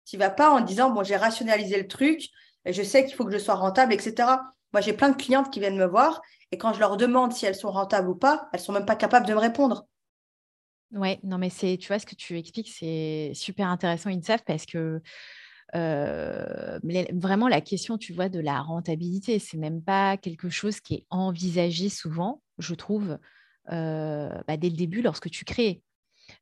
[0.07, 2.23] Tu vas pas en disant, bon, j'ai rationalisé le truc,
[2.67, 4.29] je sais qu'il faut que je sois rentable, etc.
[4.73, 6.21] Moi, j'ai plein de clientes qui viennent me voir,
[6.53, 8.97] et quand je leur demande si elles sont rentables ou pas, elles sont même pas
[8.97, 9.87] capables de me répondre.
[10.93, 14.65] Ouais, non, mais c'est, tu vois, ce que tu expliques, c'est super intéressant, INSAF, parce
[14.67, 15.01] que
[15.75, 16.79] euh,
[17.13, 21.07] vraiment la question, tu vois, de la rentabilité, c'est même pas quelque chose qui est
[21.11, 23.19] envisagé souvent, je trouve,
[23.73, 25.83] euh, bah, dès le début lorsque tu crées.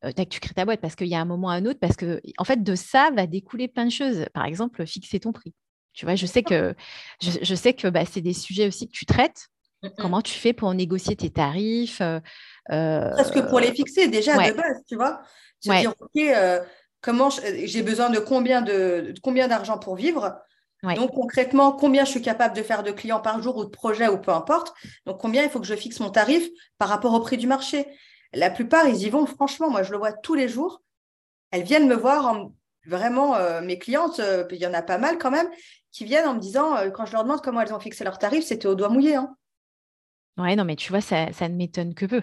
[0.02, 2.20] tu crées ta boîte parce qu'il y a un moment à un autre, parce que
[2.36, 4.26] en fait, de ça va découler plein de choses.
[4.34, 5.54] Par exemple, fixer ton prix.
[5.94, 6.74] Tu vois, je sais que,
[7.20, 9.48] je, sais que bah, c'est des sujets aussi que tu traites.
[9.82, 12.00] Mmh Comment tu fais pour négocier tes tarifs
[12.68, 15.22] Parce que pour les fixer déjà de base, tu vois.
[15.60, 16.20] Se dire, OK,
[17.00, 20.40] comment j'ai besoin de combien de, combien d'argent pour vivre
[20.82, 24.08] Donc concrètement, combien je suis capable de faire de clients par jour ou de projets
[24.08, 24.72] ou peu importe.
[25.06, 26.48] Donc combien il faut que je fixe mon tarif
[26.78, 27.86] par rapport au prix du marché.
[28.32, 29.70] La plupart, ils y vont franchement.
[29.70, 30.82] Moi, je le vois tous les jours.
[31.50, 32.52] Elles viennent me voir en,
[32.86, 35.48] vraiment euh, mes clientes, euh, il y en a pas mal quand même,
[35.90, 38.18] qui viennent en me disant, euh, quand je leur demande comment elles ont fixé leur
[38.18, 39.16] tarif, c'était au doigt mouillé.
[39.16, 39.34] Hein.
[40.38, 42.22] Ouais, non, mais tu vois, ça, ne m'étonne que peu.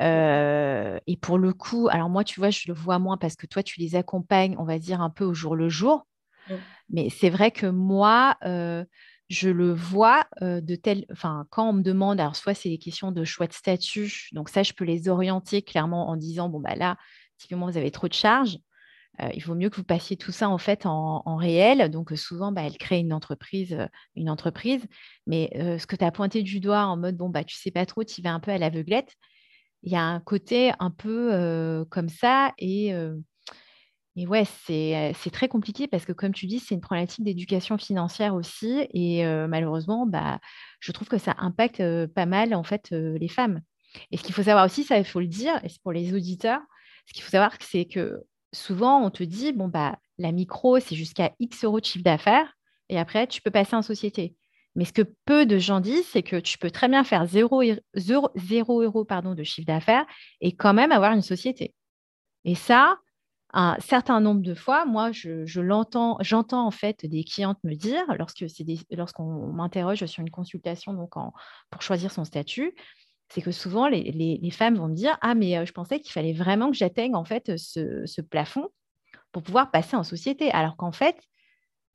[0.00, 3.62] et pour le coup, alors moi, tu vois, je le vois moins parce que toi,
[3.62, 6.06] tu les accompagnes, on va dire, un peu au jour le jour.
[6.48, 6.54] Mmh.
[6.90, 12.20] Mais c'est vrai que moi, je le vois de tel, enfin, quand on me demande,
[12.20, 15.62] alors soit c'est des questions de choix de statut, donc ça, je peux les orienter
[15.62, 16.98] clairement en disant, bon, bah là,
[17.38, 18.58] typiquement, vous avez trop de charges.
[19.34, 21.90] Il vaut mieux que vous passiez tout ça en fait en, réel.
[21.90, 23.76] Donc souvent, bah, elle crée une entreprise,
[24.16, 24.84] une entreprise.
[25.26, 27.86] Mais ce que tu as pointé du doigt en mode bon bah tu sais pas
[27.86, 29.14] trop, tu vas un peu à l'aveuglette.
[29.82, 32.94] Il y a un côté un peu comme ça et
[34.16, 38.34] et ouais, c'est très compliqué parce que, comme tu dis, c'est une problématique d'éducation financière
[38.34, 38.86] aussi.
[38.92, 40.40] Et malheureusement, bah,
[40.80, 43.62] je trouve que ça impacte pas mal, en fait, les femmes.
[44.10, 46.14] Et ce qu'il faut savoir aussi, ça, il faut le dire, et c'est pour les
[46.14, 46.60] auditeurs,
[47.06, 48.22] ce qu'il faut savoir, c'est que
[48.52, 52.56] souvent, on te dit, bon, bah, la micro, c'est jusqu'à X euros de chiffre d'affaires,
[52.88, 54.34] et après, tu peux passer en société.
[54.76, 57.62] Mais ce que peu de gens disent, c'est que tu peux très bien faire 0,
[57.94, 60.06] 0, euros pardon, de chiffre d'affaires
[60.40, 61.74] et quand même avoir une société.
[62.44, 62.98] Et ça,
[63.52, 68.04] un certain nombre de fois, moi, je, l'entends, j'entends en fait des clientes me dire,
[68.16, 70.94] lorsque c'est lorsqu'on m'interroge sur une consultation
[71.70, 72.74] pour choisir son statut,
[73.30, 76.70] c'est que souvent les, femmes vont me dire ah mais je pensais qu'il fallait vraiment
[76.70, 78.68] que j'atteigne en fait ce, plafond
[79.32, 81.16] pour pouvoir passer en société, alors qu'en fait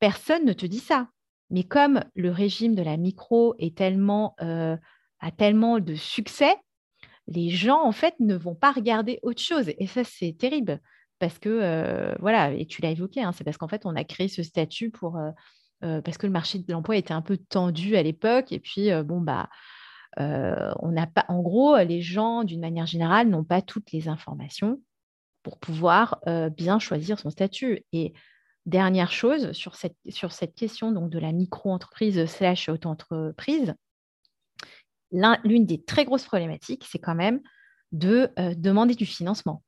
[0.00, 1.08] personne ne te dit ça.
[1.50, 6.54] Mais comme le régime de la micro a tellement de succès,
[7.28, 10.80] les gens en fait ne vont pas regarder autre chose et ça c'est terrible
[11.18, 14.28] parce que, voilà, et tu l'as évoqué, hein, c'est parce qu'en fait, on a créé
[14.28, 15.18] ce statut pour,
[15.80, 18.52] parce que le marché de l'emploi était un peu tendu à l'époque.
[18.52, 19.48] Et puis, bon, bah,
[20.18, 24.80] on n'a pas, en gros, les gens, d'une manière générale, n'ont pas toutes les informations
[25.42, 26.20] pour pouvoir
[26.56, 27.84] bien choisir son statut.
[27.92, 28.14] Et
[28.64, 29.96] dernière chose sur cette,
[30.54, 33.74] question donc, de la micro-entreprise slash auto-entreprise,
[35.12, 37.40] l'une des très grosses problématiques, c'est quand même
[37.92, 39.62] de demander du financement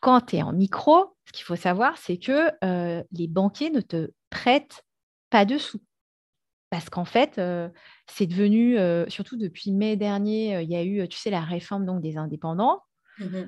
[0.00, 3.80] quand tu es en micro, ce qu'il faut savoir, c'est que euh, les banquiers ne
[3.80, 4.84] te prêtent
[5.30, 5.80] pas de sous.
[6.70, 7.68] Parce qu'en fait, euh,
[8.06, 11.86] c'est devenu, euh, surtout depuis mai dernier, il y a eu, tu sais, la réforme
[11.86, 12.82] donc, des indépendants.
[13.18, 13.44] Mmh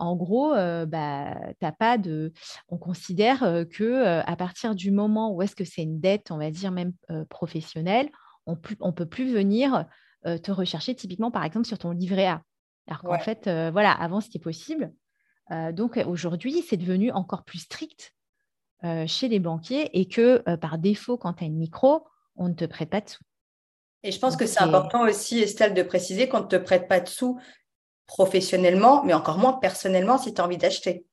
[0.00, 1.36] en gros, bah,
[1.78, 2.32] pas de.
[2.68, 6.50] On considère que à partir du moment où est-ce que c'est une dette, on va
[6.50, 6.92] dire même
[7.28, 8.10] professionnelle,
[8.46, 9.84] on ne peut plus venir
[10.24, 12.42] te rechercher typiquement, par exemple, sur ton livret A.
[12.88, 14.92] Alors qu'en fait, voilà, avant c'était possible.
[15.50, 18.14] Euh, donc aujourd'hui, c'est devenu encore plus strict
[18.84, 22.06] euh, chez les banquiers et que euh, par défaut, quand tu as une micro,
[22.38, 23.22] on ne te prête pas de sous.
[24.02, 27.00] Et je pense que c'est important aussi, Estelle, de préciser qu'on ne te prête pas
[27.00, 27.40] de sous
[28.06, 31.04] professionnellement, mais encore moins personnellement si tu as envie d'acheter.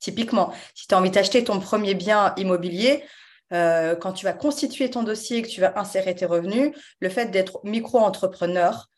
[0.00, 3.04] Typiquement, si tu as envie d'acheter ton premier bien immobilier,
[3.50, 7.26] quand tu vas constituer ton dossier et que tu vas insérer tes revenus, le fait
[7.26, 8.90] d'être micro-entrepreneur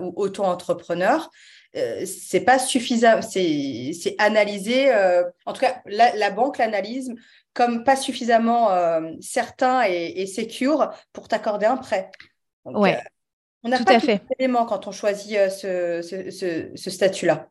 [0.00, 1.30] ou auto-entrepreneur,
[1.76, 7.12] euh, c'est pas suffisant, c'est analysé, euh, en tout cas, la, banque l'analyse
[7.52, 12.10] comme pas suffisamment euh, certain et, et secure pour t'accorder un prêt.
[12.64, 13.00] ouais.
[13.62, 14.22] on n'a pas fait.
[14.38, 17.48] éléments quand on choisit ce, statut-là.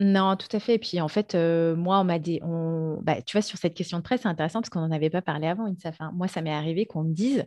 [0.00, 0.74] Non, tout à fait.
[0.74, 2.98] Et puis en fait, moi, on m'a dit, on...
[3.02, 5.22] Bah, tu vois, sur cette question de prêt, c'est intéressant parce qu'on n'en avait pas
[5.22, 5.66] parlé avant.
[5.66, 5.76] Une...
[6.14, 7.44] moi, ça m'est arrivé qu'on me dise,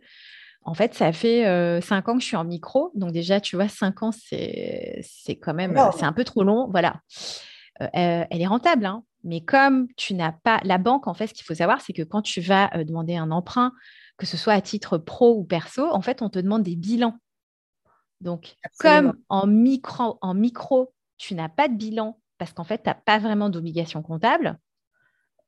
[0.64, 2.92] en fait, ça fait euh, cinq ans que je suis en micro.
[2.94, 5.02] Donc déjà, tu vois, cinq ans, c'est
[5.42, 6.68] quand même, c'est un peu trop long.
[6.70, 7.00] Voilà.
[7.80, 9.02] Euh, euh, elle est rentable, hein.
[9.24, 12.02] mais comme tu n'as pas la banque, en fait, ce qu'il faut savoir, c'est que
[12.02, 13.72] quand tu vas demander un emprunt,
[14.18, 17.18] que ce soit à titre pro ou perso, en fait, on te demande des bilans.
[18.20, 22.88] Donc, comme en micro, en micro, tu n'as pas de bilan parce qu'en fait, tu
[22.88, 24.58] n'as pas vraiment d'obligation comptable,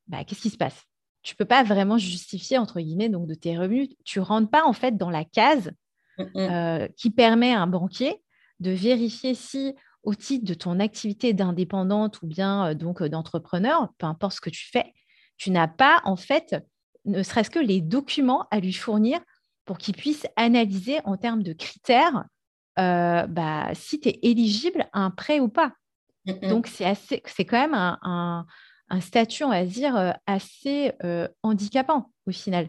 [0.08, 0.86] bah, qu'est-ce qui se passe?
[1.24, 3.88] Tu peux pas vraiment justifier entre guillemets donc de tes revenus.
[4.04, 5.72] Tu rentres pas en fait dans la case
[6.18, 6.28] mm, mm.
[6.36, 8.22] Euh, qui permet à un banquier
[8.60, 13.88] de vérifier si au titre de ton activité d'indépendante ou bien euh, donc euh, d'entrepreneur,
[13.98, 14.92] peu importe ce que tu fais,
[15.38, 16.54] tu n'as pas en fait
[17.06, 19.18] ne serait-ce que les documents à lui fournir
[19.64, 22.24] pour qu'il puisse analyser en termes de critères
[22.76, 25.72] bah, si tu es éligible à un prêt ou pas.
[26.42, 28.46] Donc, c'est assez, c'est quand même un,
[29.00, 30.92] statut, on va dire, assez
[31.42, 32.68] handicapant au final.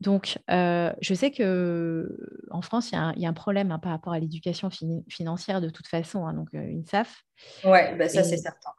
[0.00, 4.68] Donc, je sais qu'en France, il y, a un problème hein, par rapport à l'éducation
[5.08, 7.22] financière de toute façon, hein, donc une SAF.
[7.64, 8.70] Oui, bah, ça c'est certain.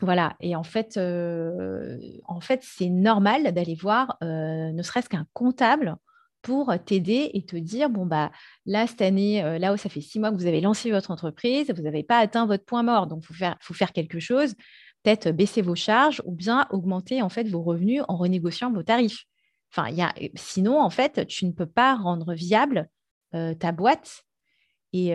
[0.00, 5.96] Voilà, et en fait, en fait c'est normal d'aller voir ne serait-ce qu'un comptable
[6.42, 8.30] pour t'aider et te dire, bon, bah,
[8.66, 11.72] là, cette année, là où ça fait six mois que vous avez lancé votre entreprise,
[11.74, 14.54] vous n'avez pas atteint votre point mort, donc il faut faire, faut faire quelque chose,
[15.04, 19.24] peut-être baisser vos charges ou bien augmenter en fait vos revenus en renégociant vos tarifs.
[19.70, 22.88] Enfin, y a, sinon, en fait, tu ne peux pas rendre viable
[23.32, 24.24] ta boîte
[24.92, 25.12] et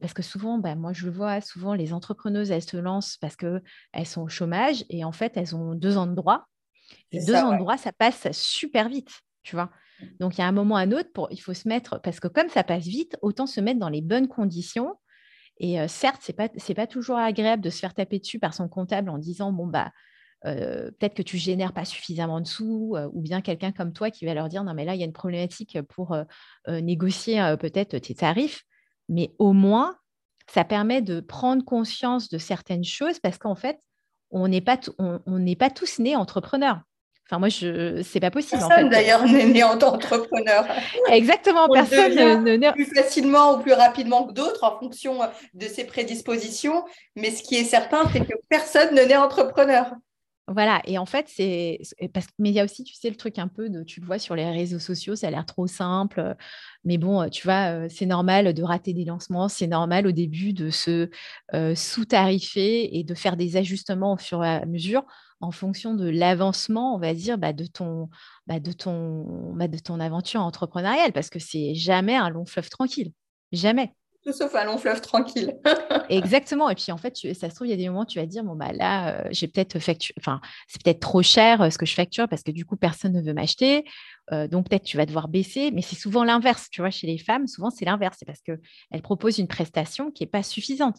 [0.00, 3.36] parce que souvent, bah, moi je le vois, souvent les entrepreneuses, elles se lancent parce
[3.36, 6.46] qu'elles sont au chômage et en fait, elles ont deux ans de droit.
[7.12, 9.70] Et deux ans de droit, ça passe super vite, tu vois.
[10.00, 10.06] Mmh.
[10.20, 12.18] Donc, il y a un moment à un autre, pour, il faut se mettre, parce
[12.18, 14.94] que comme ça passe vite, autant se mettre dans les bonnes conditions.
[15.58, 18.68] Et certes, ce n'est pas, pas toujours agréable de se faire taper dessus par son
[18.68, 19.92] comptable en disant, bon, bah,
[20.42, 24.34] peut-être que tu génères pas suffisamment de sous, ou bien quelqu'un comme toi qui va
[24.34, 26.16] leur dire, non, mais là, il y a une problématique pour
[26.68, 28.64] négocier peut-être tes tarifs
[29.08, 29.96] mais au moins,
[30.50, 33.80] ça permet de prendre conscience de certaines choses parce qu'en fait,
[34.30, 36.82] on, n'est pas tous nés entrepreneurs.
[37.30, 38.62] Enfin, moi, je, c'est pas possible.
[38.66, 40.66] Personne d'ailleurs n'est né en entrepreneur.
[41.12, 45.18] Exactement, personne ne naît plus facilement ou plus rapidement que d'autres en fonction
[45.52, 46.84] de ses prédispositions.
[47.16, 49.92] Mais ce qui est certain, c'est que personne ne naît entrepreneur.
[50.50, 51.80] Voilà, et en fait, c'est.
[52.14, 52.28] Parce...
[52.38, 53.82] Mais il y a aussi, tu sais, le truc un peu de.
[53.82, 56.34] Tu le vois sur les réseaux sociaux, ça a l'air trop simple.
[56.84, 60.70] Mais bon, tu vois, c'est normal de rater des lancements, c'est normal au début de
[60.70, 61.10] se
[61.74, 65.04] sous-tarifer et de faire des ajustements au fur et à mesure
[65.40, 68.08] en fonction de l'avancement, on va dire, bah, de, ton,
[68.46, 72.68] bah, de, ton, bah, de ton aventure entrepreneuriale, parce que c'est jamais un long fleuve
[72.68, 73.12] tranquille.
[73.52, 73.94] Jamais
[74.32, 75.56] sauf un long fleuve tranquille.
[76.08, 76.68] Exactement.
[76.70, 78.26] Et puis en fait, ça se trouve, il y a des moments où tu vas
[78.26, 81.78] dire, bon, bah là, euh, j'ai peut-être facture, enfin, c'est peut-être trop cher euh, ce
[81.78, 83.84] que je facture parce que du coup, personne ne veut m'acheter.
[84.32, 86.68] Euh, donc peut-être tu vas devoir baisser, mais c'est souvent l'inverse.
[86.70, 88.16] Tu vois, chez les femmes, souvent c'est l'inverse.
[88.18, 90.96] C'est parce qu'elles proposent une prestation qui n'est pas suffisante.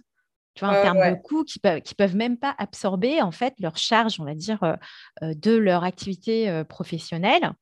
[0.60, 3.54] Tu vois, en termes de coûts, qui peuvent, qui peuvent même pas absorber en fait
[3.60, 4.60] leur charge, on va dire,
[5.22, 7.54] de leur activité professionnelle.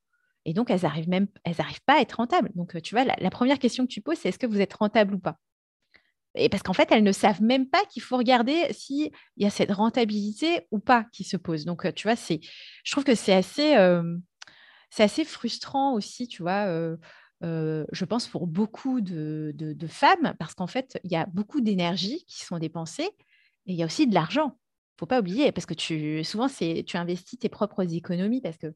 [0.46, 2.50] Et donc, elles n'arrivent même, elles arrivent pas à être rentables.
[2.56, 5.14] Donc, tu vois, la première question que tu poses, c'est est-ce que vous êtes rentable
[5.14, 5.38] ou pas?
[6.34, 9.50] Et parce qu'en fait, elles ne savent même pas qu'il faut regarder s'il y a
[9.52, 11.66] cette rentabilité ou pas qui se pose.
[11.66, 12.40] Donc, euh, tu vois, c'est,
[12.84, 14.18] je trouve que c'est assez, euh,
[14.90, 16.96] c'est assez frustrant aussi, tu vois,
[17.42, 19.54] je pense pour beaucoup de,
[19.88, 23.10] femmes, parce qu'en fait, il y a beaucoup d'énergie qui sont dépensées
[23.66, 24.56] et il y a aussi de l'argent.
[24.56, 28.58] Il ne faut pas oublier, parce que tu, souvent, tu investis tes propres économies, parce
[28.58, 28.74] que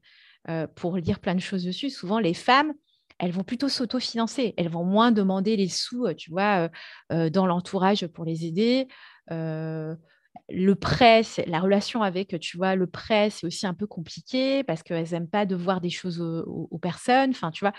[0.74, 2.72] pour lire plein de choses dessus, souvent, les femmes,
[3.18, 4.54] elles vont plutôt s'autofinancer.
[4.56, 6.68] Elles vont moins demander les sous, tu vois,
[7.10, 8.88] dans l'entourage pour les aider.
[9.28, 14.82] le prêt, la relation avec, tu vois, le prêt, c'est aussi un peu compliqué parce
[14.82, 17.30] qu'elles n'aiment pas devoir des choses aux, personnes.
[17.30, 17.72] Enfin, tu vois,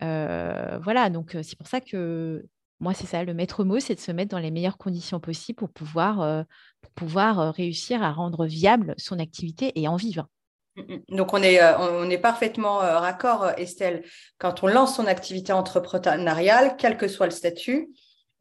[0.00, 1.10] voilà.
[1.10, 2.44] Donc, c'est pour ça que
[2.80, 5.56] moi, c'est ça, le maître mot, c'est de se mettre dans les meilleures conditions possibles
[5.56, 10.26] pour pouvoir, réussir à rendre viable son activité et en vivre.
[10.76, 11.16] Mm, mm.
[11.16, 14.04] Donc, on est, on est parfaitement raccord, Estelle.
[14.38, 17.90] Quand on lance son activité entrepreneuriale, quel que soit le statut,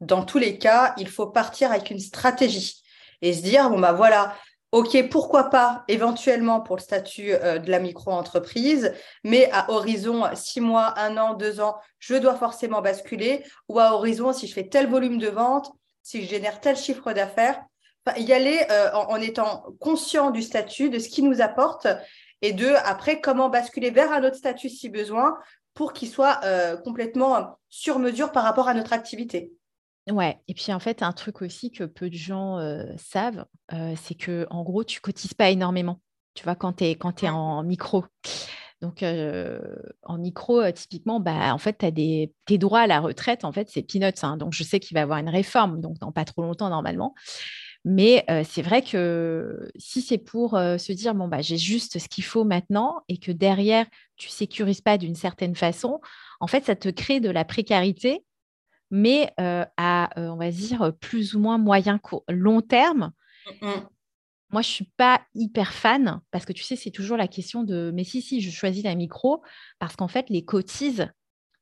[0.02, 2.84] dans tous les cas, il faut partir avec une stratégie
[3.22, 4.36] et se dire, bon, bah voilà,
[4.74, 8.92] OK, pourquoi pas éventuellement pour le statut de la micro-entreprise,
[9.24, 13.94] mais à horizon six mois, un an, deux ans, je dois forcément basculer, ou à
[13.94, 17.62] horizon, si je fais tel volume de vente, si je génère tel chiffre d'affaires,
[18.18, 21.88] y aller en, étant conscient du statut, de ce qui nous apporte
[22.44, 25.38] et deux, après, comment basculer vers un autre statut si besoin
[25.74, 29.54] pour qu'il soit euh, complètement sur mesure par rapport à notre activité.
[30.10, 33.94] Ouais, et puis en fait, un truc aussi que peu de gens euh, savent, euh,
[34.02, 36.02] c'est que en gros, tu cotises pas énormément.
[36.34, 38.06] Tu vois, quand tu es, quand es en micro.
[38.82, 43.46] Donc, en micro, typiquement, bah, en fait, tu as des, tes droits à la retraite,
[43.46, 44.12] en fait, c'est peanuts.
[44.24, 44.36] Hein.
[44.36, 47.16] donc, je sais qu'il va y avoir une réforme, donc dans pas trop longtemps normalement.
[47.86, 52.26] Mais c'est vrai que si c'est pour se dire, bon, bah, j'ai juste ce qu'il
[52.26, 53.86] faut maintenant et que derrière,
[54.18, 56.02] tu ne sécurises pas d'une certaine façon,
[56.42, 58.26] en fait, ça te crée de la précarité,
[58.94, 63.12] mais à, on va dire, plus ou moins moyen, court, long terme.
[63.62, 67.64] Moi, je ne suis pas hyper fan parce que tu sais, c'est toujours la question
[67.64, 69.42] de, mais si, si, je choisis la micro
[69.80, 71.12] parce qu'en fait, les cotises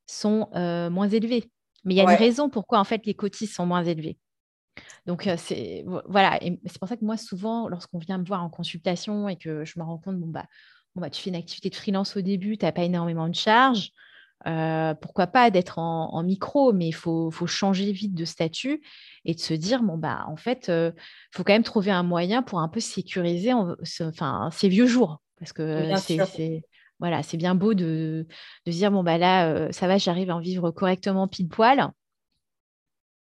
[0.06, 0.50] sont
[0.92, 1.50] moins élevées.
[1.86, 4.18] Mais il y a une raison pourquoi, en fait, les cotises sont moins élevées.
[5.06, 6.38] Donc, c'est voilà.
[6.42, 9.80] c'est pour ça que moi, souvent, lorsqu'on vient me voir en consultation et que je
[9.80, 10.48] me rends compte, bon, bah,
[10.96, 13.36] bon, bah tu fais une activité de freelance au début, tu n'as pas énormément de
[13.36, 13.94] charges.
[14.44, 18.82] Pourquoi pas d'être en, micro, mais il faut, changer vite de statut
[19.26, 20.94] et de se dire, bon, bah, en fait, il
[21.32, 25.22] faut quand même trouver un moyen pour un peu sécuriser enfin, ces vieux jours.
[25.38, 26.64] Parce que c'est
[27.00, 28.28] voilà, c'est bien beau de,
[28.68, 31.90] de dire, bon, bah là, ça va, j'arrive à en vivre correctement pile poil.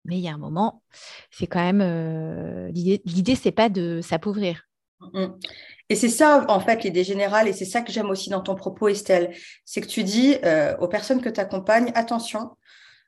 [0.06, 0.84] Mais il y a un moment,
[1.32, 4.68] c'est quand même l'idée, l'idée, c'est pas de s'appauvrir.
[5.92, 8.56] Et c'est ça, en fait, l'idée générale, et c'est ça que j'aime aussi dans ton
[8.56, 9.36] propos, Estelle,
[9.66, 10.38] c'est que tu dis
[10.80, 12.52] aux personnes que tu accompagnes, attention,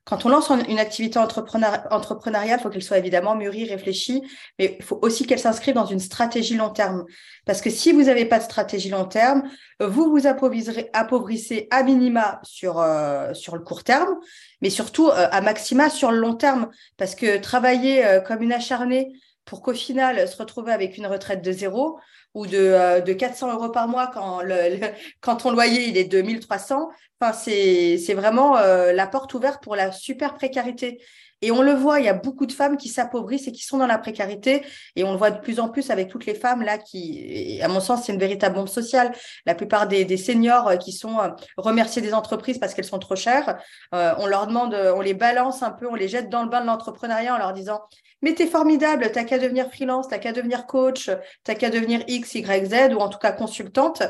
[0.05, 4.21] quand on lance une activité entrepreneuriale, il faut qu'elle soit évidemment mûrie, réfléchie,
[4.59, 7.05] mais il faut aussi qu'elle s'inscrive dans une stratégie long terme.
[7.45, 9.43] Parce que si vous n'avez pas de stratégie long terme,
[9.79, 14.13] vous vous appauvrissez à minima sur, euh, sur le court terme,
[14.61, 16.69] mais surtout euh, à maxima sur le long terme.
[16.97, 19.13] Parce que travailler euh, comme une acharnée
[19.45, 21.97] pour qu'au final se retrouver avec une retraite de zéro,
[22.33, 24.79] ou de, de 400 euros par mois quand, le,
[25.21, 26.89] quand ton loyer il est de 1300.
[27.19, 31.01] Enfin, c'est, c'est vraiment euh, la porte ouverte pour la super précarité.
[31.43, 33.77] Et on le voit, il y a beaucoup de femmes qui s'appauvrissent et qui sont
[33.77, 34.63] dans la précarité.
[34.95, 37.67] Et on le voit de plus en plus avec toutes les femmes là qui, à
[37.67, 39.11] mon sens, c'est une véritable bombe sociale.
[39.45, 41.27] La plupart des, seniors euh, qui sont euh,
[41.57, 43.57] remerciés des entreprises parce qu'elles sont trop chères,
[43.91, 46.67] on leur demande, on les balance un peu, on les jette dans le bain de
[46.67, 47.81] l'entrepreneuriat en leur disant
[48.21, 51.11] mais t'es formidable, t'as qu'à devenir freelance, t'as qu'à devenir coach,
[51.43, 54.01] t'as qu'à devenir X, Y, Z, ou en tout cas consultante.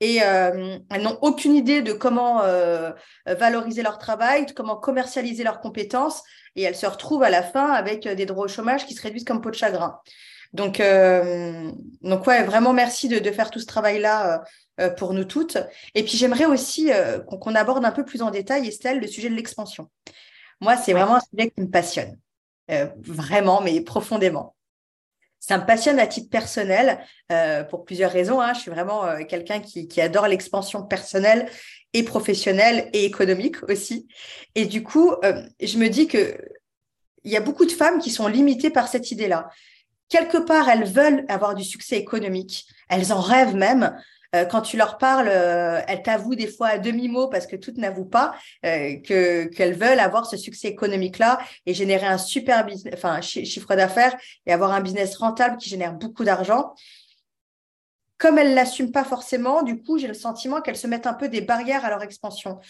[0.00, 2.90] Et euh, elles n'ont aucune idée de comment euh,
[3.26, 6.22] valoriser leur travail, de comment commercialiser leurs compétences.
[6.56, 9.24] Et elles se retrouvent à la fin avec des droits au chômage qui se réduisent
[9.24, 9.98] comme peau de chagrin.
[10.52, 14.44] Donc, euh, donc ouais, vraiment merci de, faire tout ce travail-là
[14.96, 15.58] pour nous toutes.
[15.94, 16.90] Et puis j'aimerais aussi
[17.28, 19.90] qu'on aborde un peu plus en détail, Estelle, le sujet de l'expansion.
[20.60, 22.16] Moi, c'est vraiment un sujet qui me passionne.
[22.70, 24.54] Euh, vraiment, mais profondément.
[25.38, 28.40] Ça me passionne à titre personnel euh, pour plusieurs raisons.
[28.40, 28.54] Hein.
[28.54, 31.46] Je suis vraiment euh, quelqu'un qui, adore l'expansion personnelle
[31.94, 34.06] et professionnelle et économique aussi.
[34.54, 35.14] Et du coup,
[35.60, 36.36] je me dis que
[37.24, 39.48] il y a beaucoup de femmes qui sont limitées par cette idée-là.
[40.08, 42.66] Quelque part, elles veulent avoir du succès économique.
[42.88, 43.96] Elles en rêvent même.
[44.34, 47.78] Euh, quand tu leur parles, euh, elles t'avouent des fois à demi-mot parce que toutes
[47.78, 48.34] n'avouent pas
[48.66, 54.16] euh, que qu'elles veulent avoir ce succès économique-là et générer un super enfin, chiffre d'affaires
[54.46, 56.74] et avoir un business rentable qui génère beaucoup d'argent.
[58.18, 61.28] Comme elles l'assument pas forcément, du coup, j'ai le sentiment qu'elles se mettent un peu
[61.28, 62.60] des barrières à leur expansion.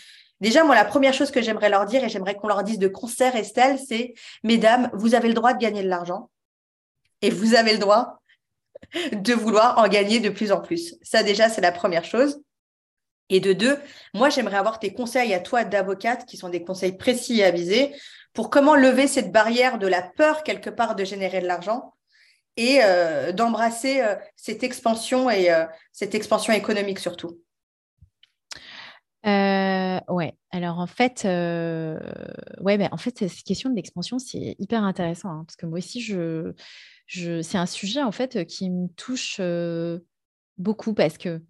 [0.41, 2.89] Déjà, moi, la première chose que j'aimerais leur dire, et j'aimerais qu'on leur dise de
[2.89, 6.31] concert, Estelle, c'est, mesdames, vous avez le droit de gagner de l'argent
[7.23, 8.21] et vous avez le droit
[9.13, 10.97] de vouloir en gagner de plus en plus.
[11.03, 12.43] Ça, déjà, c'est la première chose.
[13.31, 13.79] Et de deux,
[14.13, 17.95] moi, j'aimerais avoir tes conseils à toi d'avocate, qui sont des conseils précis et avisés,
[18.35, 21.94] pour comment lever cette barrière de la peur, quelque part, de générer de l'argent
[22.57, 27.41] et euh, d'embrasser euh, cette expansion et euh, cette expansion économique surtout.
[29.25, 35.31] ouais, alors en fait, ouais, ben, en fait, cette question de l'expansion, c'est hyper intéressant
[35.31, 36.53] hein, parce que moi aussi, je,
[37.43, 39.41] c'est un sujet en fait qui me touche
[40.59, 41.43] beaucoup parce que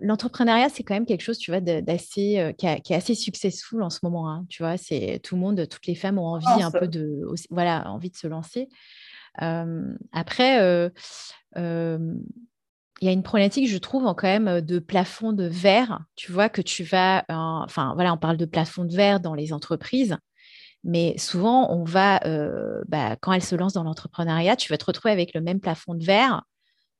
[0.00, 4.00] l'entrepreneuriat, c'est quand même quelque chose, tu vois, d'assez, qui, est assez successful en ce
[4.02, 4.30] moment.
[4.30, 7.26] Hein, tu vois, c'est tout le monde, toutes les femmes ont envie un peu de,
[7.50, 8.68] voilà, envie de se lancer.
[10.12, 10.90] après,
[13.00, 16.00] il y a une problématique, je trouve, quand même de plafond de verre.
[16.16, 19.52] Tu vois que tu vas, enfin voilà, on parle de plafond de verre dans les
[19.52, 20.16] entreprises.
[20.84, 24.84] Mais souvent, on va, euh, bah, quand elle se lance dans l'entrepreneuriat, tu vas te
[24.84, 26.53] retrouver avec le même plafond de verre euh,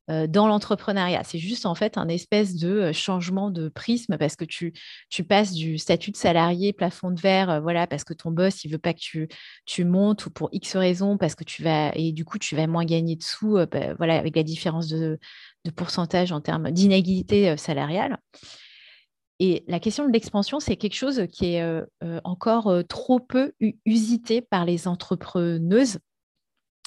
[0.09, 1.23] dans l'entrepreneuriat.
[1.25, 4.73] C'est juste en fait un espèce de changement de prisme parce que tu,
[5.27, 8.79] passes du statut de salarié plafond de verre, voilà, parce que ton boss il veut
[8.79, 9.27] pas que
[9.65, 12.67] tu, montes ou pour X raisons parce que tu vas et du coup tu vas
[12.67, 15.19] moins gagner de sous, bah, voilà, avec la différence de,
[15.75, 18.19] pourcentage en termes d'inégalité salariale.
[19.41, 21.85] Et la question de l'expansion, c'est quelque chose qui est euh,
[22.23, 23.53] encore trop peu
[23.85, 25.99] usité par les entrepreneuses.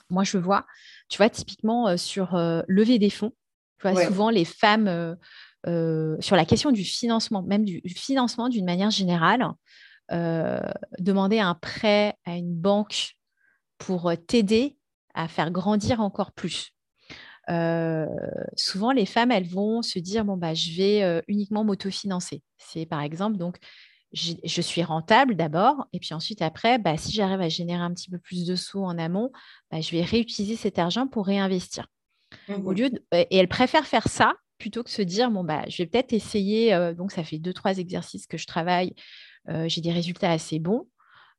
[0.09, 0.65] Moi, je vois,
[1.09, 2.35] tu vois, typiquement sur
[2.67, 3.33] lever des fonds,
[3.79, 5.17] tu vois, souvent les femmes,
[5.65, 9.45] sur la question du financement, même du financement d'une manière générale,
[10.09, 13.13] demander un prêt à une banque
[13.77, 14.77] pour t'aider
[15.13, 16.73] à faire grandir encore plus.
[17.49, 18.05] Euh,
[18.55, 22.41] souvent les femmes, elles vont se dire bon bah je vais euh, uniquement m'autofinancer.
[22.57, 23.57] C'est par exemple donc
[24.13, 28.09] je suis rentable d'abord et puis ensuite après bah, si j'arrive à générer un petit
[28.09, 29.31] peu plus de sous en amont,
[29.71, 31.87] bah, je vais réutiliser cet argent pour réinvestir.
[32.49, 35.77] Au mmh lieu et elles préfèrent faire ça plutôt que se dire bon bah je
[35.77, 38.93] vais peut-être essayer euh, donc ça fait deux trois exercices que je travaille,
[39.67, 40.87] j'ai des résultats assez bons.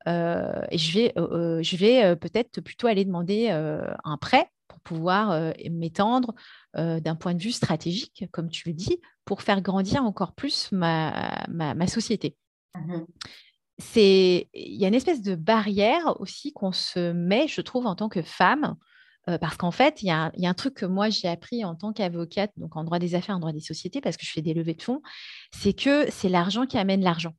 [0.07, 6.35] et je vais, je vais peut-être plutôt aller demander un prêt pour pouvoir m'étendre
[6.75, 11.45] d'un point de vue stratégique, comme tu le dis, pour faire grandir encore plus ma,
[11.49, 12.35] ma, société.
[12.87, 13.05] Mmh
[13.79, 17.95] c'est il y a une espèce de barrière aussi qu'on se met, je trouve, en
[17.95, 18.77] tant que femme,
[19.41, 22.51] parce qu'en fait, il y, a, un truc que moi j'ai appris en tant qu'avocate,
[22.57, 24.75] donc en droit des affaires, en droit des sociétés, parce que je fais des levées
[24.75, 25.03] de fonds,
[25.53, 27.35] c'est que c'est l'argent qui amène l'argent.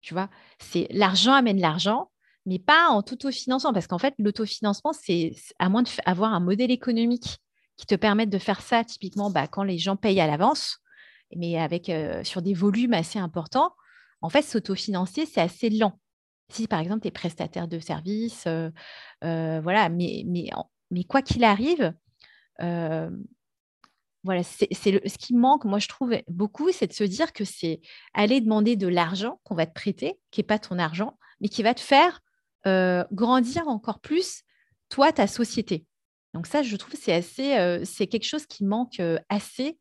[0.00, 0.30] Tu vois,
[0.60, 2.10] c'est l'argent amène l'argent,
[2.46, 7.38] mais pas en autofinancement, parce qu'en fait, l'autofinancement, c'est à moins d'avoir un modèle économique
[7.76, 10.78] qui te permette de faire ça, typiquement bah, quand les gens payent à l'avance,
[11.34, 11.90] mais avec
[12.22, 13.72] sur des volumes assez importants
[14.24, 16.00] en fait, s'autofinancer, c'est assez lent.
[16.48, 18.70] Si par exemple, tu es prestataire de services, euh,
[19.22, 20.24] euh, voilà, mais,
[21.06, 21.92] quoi qu'il arrive,
[22.62, 23.10] euh,
[24.22, 27.82] voilà, c'est ce qui manque, moi je trouve beaucoup, c'est de se dire que c'est
[28.14, 31.62] aller demander de l'argent qu'on va te prêter, qui n'est pas ton argent, mais qui
[31.62, 32.22] va te faire
[33.12, 34.42] grandir encore plus,
[34.88, 35.84] toi, ta société.
[36.32, 39.76] Donc ça, je trouve, c'est assez, c'est quelque chose qui manque assez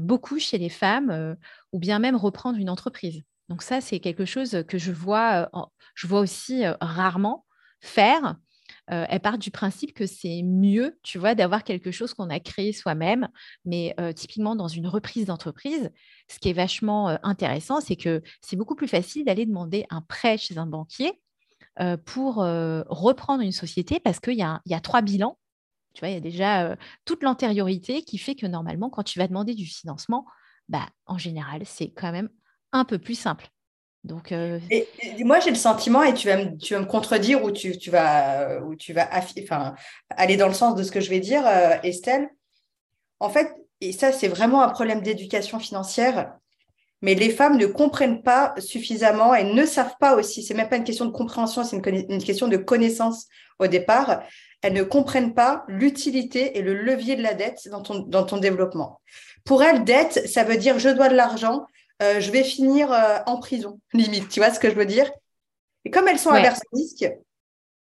[0.00, 1.34] beaucoup chez les femmes, euh,
[1.72, 3.22] ou bien même reprendre une entreprise.
[3.48, 7.44] Donc ça, c'est quelque chose que je vois, euh, aussi rarement
[7.80, 8.36] faire.
[8.86, 12.72] elle part du principe que c'est mieux, tu vois, d'avoir quelque chose qu'on a créé
[12.72, 13.28] soi-même.
[13.64, 15.90] Mais typiquement dans une reprise d'entreprise,
[16.28, 20.38] ce qui est vachement intéressant, c'est que c'est beaucoup plus facile d'aller demander un prêt
[20.38, 21.12] chez un banquier
[22.06, 25.38] pour reprendre une société parce qu'il y, a trois bilans
[25.94, 29.28] tu vois, il y a déjà toute l'antériorité qui fait que normalement, quand tu vas
[29.28, 30.26] demander du financement,
[30.68, 32.28] bah, en général, c'est quand même
[32.72, 33.48] un peu plus simple.
[34.02, 34.34] Donc,
[35.20, 37.90] moi, j'ai le sentiment, et tu vas me, tu vas me contredire ou tu, tu
[37.90, 39.08] vas, ou tu vas
[40.10, 41.46] aller dans le sens de ce que je vais dire,
[41.82, 42.28] Estelle.
[43.20, 46.34] En fait, et ça, c'est vraiment un problème d'éducation financière,
[47.00, 50.42] mais les femmes ne comprennent pas suffisamment et ne savent pas aussi.
[50.42, 53.26] C'est même pas une question de compréhension, c'est une, question de connaissance
[53.58, 54.22] au départ
[54.64, 58.38] elles ne comprennent pas l'utilité et le levier de la dette dans ton, dans ton
[58.38, 58.98] développement.
[59.44, 61.66] Pour elles, dette, ça veut dire je dois de l'argent,
[62.02, 64.30] euh, je vais finir euh, en prison, limite.
[64.30, 65.10] Tu vois ce que je veux dire?
[65.84, 67.06] Et comme elles sont averses au risque,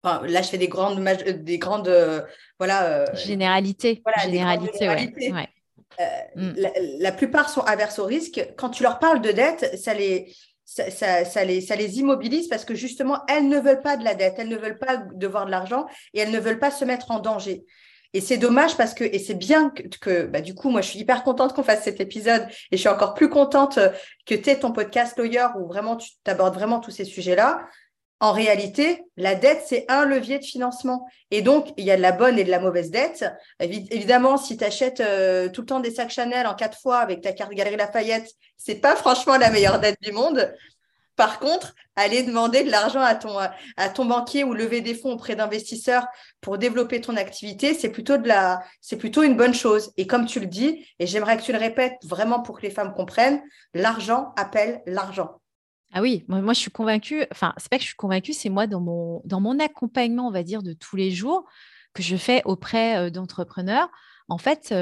[0.03, 2.25] là je fais des grandes, euh, des grandes
[2.57, 4.01] voilà, généralités.
[4.03, 6.53] Voilà, généralités, mm.
[6.57, 8.43] la, la, plupart sont averses au risque.
[8.57, 10.33] Quand tu leur parles de dette, ça les,
[10.65, 14.35] ça, les, ça les immobilise parce que justement, elles ne veulent pas de la dette,
[14.37, 17.19] elles ne veulent pas devoir de l'argent et elles ne veulent pas se mettre en
[17.19, 17.65] danger.
[18.15, 20.99] Et c'est dommage parce que, et c'est bien que, bah, du coup, moi, je suis
[20.99, 23.79] hyper contente qu'on fasse cet épisode et je suis encore plus contente
[24.27, 27.65] que tu aies ton podcast Lawyer où vraiment tu abordes vraiment tous ces sujets-là
[28.19, 31.05] en réalité, la dette, c'est un levier de financement.
[31.29, 33.25] Et donc, il y a de la bonne et de la mauvaise dette.
[33.59, 37.21] Évidemment, si tu achètes euh, tout le temps des sacs Chanel en quatre fois avec
[37.21, 40.53] ta carte Galerie Lafayette, c'est pas franchement la meilleure dette du monde.
[41.15, 45.11] Par contre, aller demander de l'argent à ton, à ton banquier ou lever des fonds
[45.11, 46.07] auprès d'investisseurs
[46.41, 49.91] pour développer ton activité, c'est plutôt de la, c'est plutôt une bonne chose.
[49.97, 52.71] Et comme tu le dis, et j'aimerais que tu le répètes vraiment pour que les
[52.71, 53.43] femmes comprennent,
[53.73, 55.39] l'argent appelle l'argent.
[55.95, 58.65] Ah oui, moi, je suis convaincue, enfin, c'est pas que je suis convaincue, c'est moi
[58.65, 61.45] dans mon, dans mon accompagnement, on va dire, de tous les jours
[61.93, 63.89] que je fais auprès d'entrepreneurs.
[64.27, 64.73] En fait,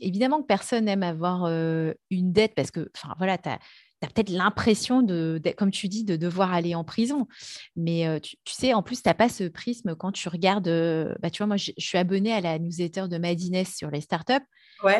[0.00, 3.58] évidemment que personne n'aime avoir une dette parce que, enfin, voilà, tu as,
[4.00, 7.26] peut-être l'impression, de, comme tu dis, de devoir aller en prison.
[7.74, 10.68] Mais tu, sais, en plus, tu n'as pas ce prisme quand tu regardes.
[11.20, 14.46] bah, tu vois, moi, je, suis abonnée à la newsletter de Madines sur les startups.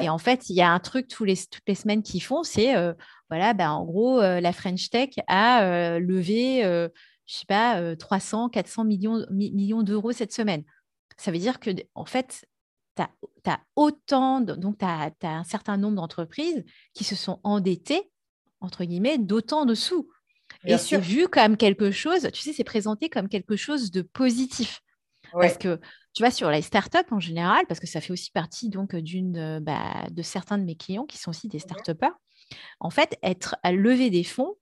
[0.01, 2.43] Et en fait, il y a un truc tous les, toutes les semaines qu'ils font,
[2.43, 2.75] c'est,
[3.29, 9.27] voilà, bah, en gros, la French Tech a levé, je sais pas, 300, 400 millions,
[9.31, 10.63] millions d'euros cette semaine.
[11.17, 12.47] Ça veut dire que, en fait,
[12.97, 16.65] tu as, autant, donc tu as, as, un certain nombre d'entreprises
[16.95, 18.13] qui se sont endettées
[18.63, 20.09] entre guillemets, d'autant de sous.
[20.65, 24.81] et c'est vu comme quelque chose, tu sais, c'est présenté comme quelque chose de positif.
[25.33, 25.81] Parce que,
[26.15, 29.37] tu vois, sur les startups en général, parce que ça fait aussi partie donc d'une
[29.37, 31.91] euh, bah, de certains de mes clients qui sont aussi des start
[32.81, 34.55] en fait, être à lever des fonds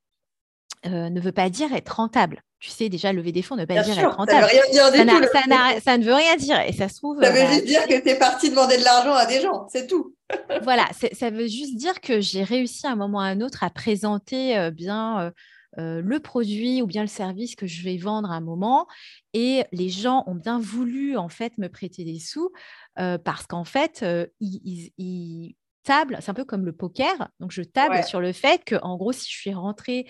[0.87, 2.43] euh, ne veut pas dire être rentable.
[2.59, 4.47] Tu sais, déjà, lever des fonds ne veut pas dire être rentable.
[4.73, 6.61] Ça, ça, ne veut rien dire.
[6.67, 7.23] Et ça se trouve.
[7.23, 9.67] Ça veut bah, juste dire que tu es parti demander de l'argent à des gens,
[9.69, 10.15] c'est tout.
[10.63, 13.65] voilà, ça veut juste dire que j'ai réussi à un moment ou à un autre
[13.65, 15.31] à présenter euh, bien euh,
[15.79, 18.87] euh, le produit ou bien le service que je vais vendre à un moment.
[19.33, 22.51] Et les gens ont bien voulu en fait me prêter des sous
[22.97, 24.05] parce qu'en fait,
[24.41, 25.55] ils,
[25.85, 27.31] tablent, c'est un peu comme le poker.
[27.41, 30.07] Donc, je table sur le fait que, en gros, si je suis rentrée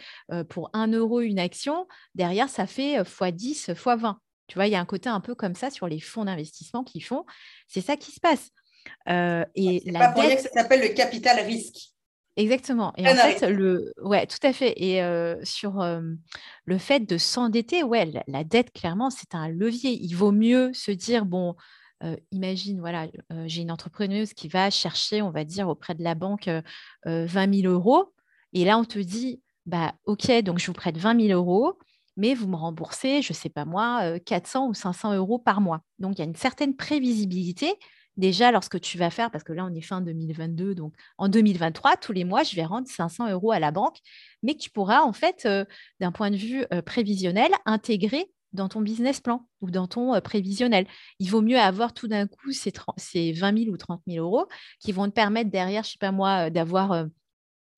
[0.49, 1.87] pour 1 euro une action,
[2.17, 4.17] derrière, ça fait x10, x20.
[4.51, 6.83] Tu vois, il y a un côté un peu comme ça sur les fonds d'investissement
[6.83, 7.25] qu'ils font.
[7.69, 8.51] C'est ça qui se passe.
[9.09, 11.93] Euh, et la pas pour que ça s'appelle le capital risque.
[12.41, 12.95] Exactement.
[12.97, 13.93] Et en fait, le...
[14.03, 14.73] ouais, tout à fait.
[14.77, 16.01] Et euh, sur euh,
[16.65, 19.91] le fait de s'endetter, ouais, la, dette, clairement, c'est un levier.
[19.91, 21.55] Il vaut mieux se dire, bon,
[22.31, 23.09] imagine, voilà,
[23.45, 26.49] j'ai une entrepreneuse qui va chercher, on va dire, auprès de la banque
[27.05, 28.15] 20 000 euros.
[28.55, 31.79] Et là, on te dit, bah, OK, donc je vous prête 20 000 euros,
[32.17, 35.83] mais vous me remboursez, je ne sais pas moi, 400 ou 500 euros par mois.
[35.99, 37.75] Donc, il y a une certaine prévisibilité
[38.21, 41.97] déjà lorsque tu vas faire, parce que là, on est fin 2022, donc en 2023,
[41.97, 43.97] tous les mois, je vais rendre 500 euros à la banque,
[44.43, 45.49] mais que tu pourras, en fait,
[45.99, 50.87] d'un point de vue prévisionnel, intégrer dans ton business plan ou dans ton prévisionnel.
[51.19, 54.47] Il vaut mieux avoir tout d'un coup ces, ces, 20 000 ou 30 000 euros
[54.81, 57.07] qui vont te permettre derrière, je ne sais pas moi, d'avoir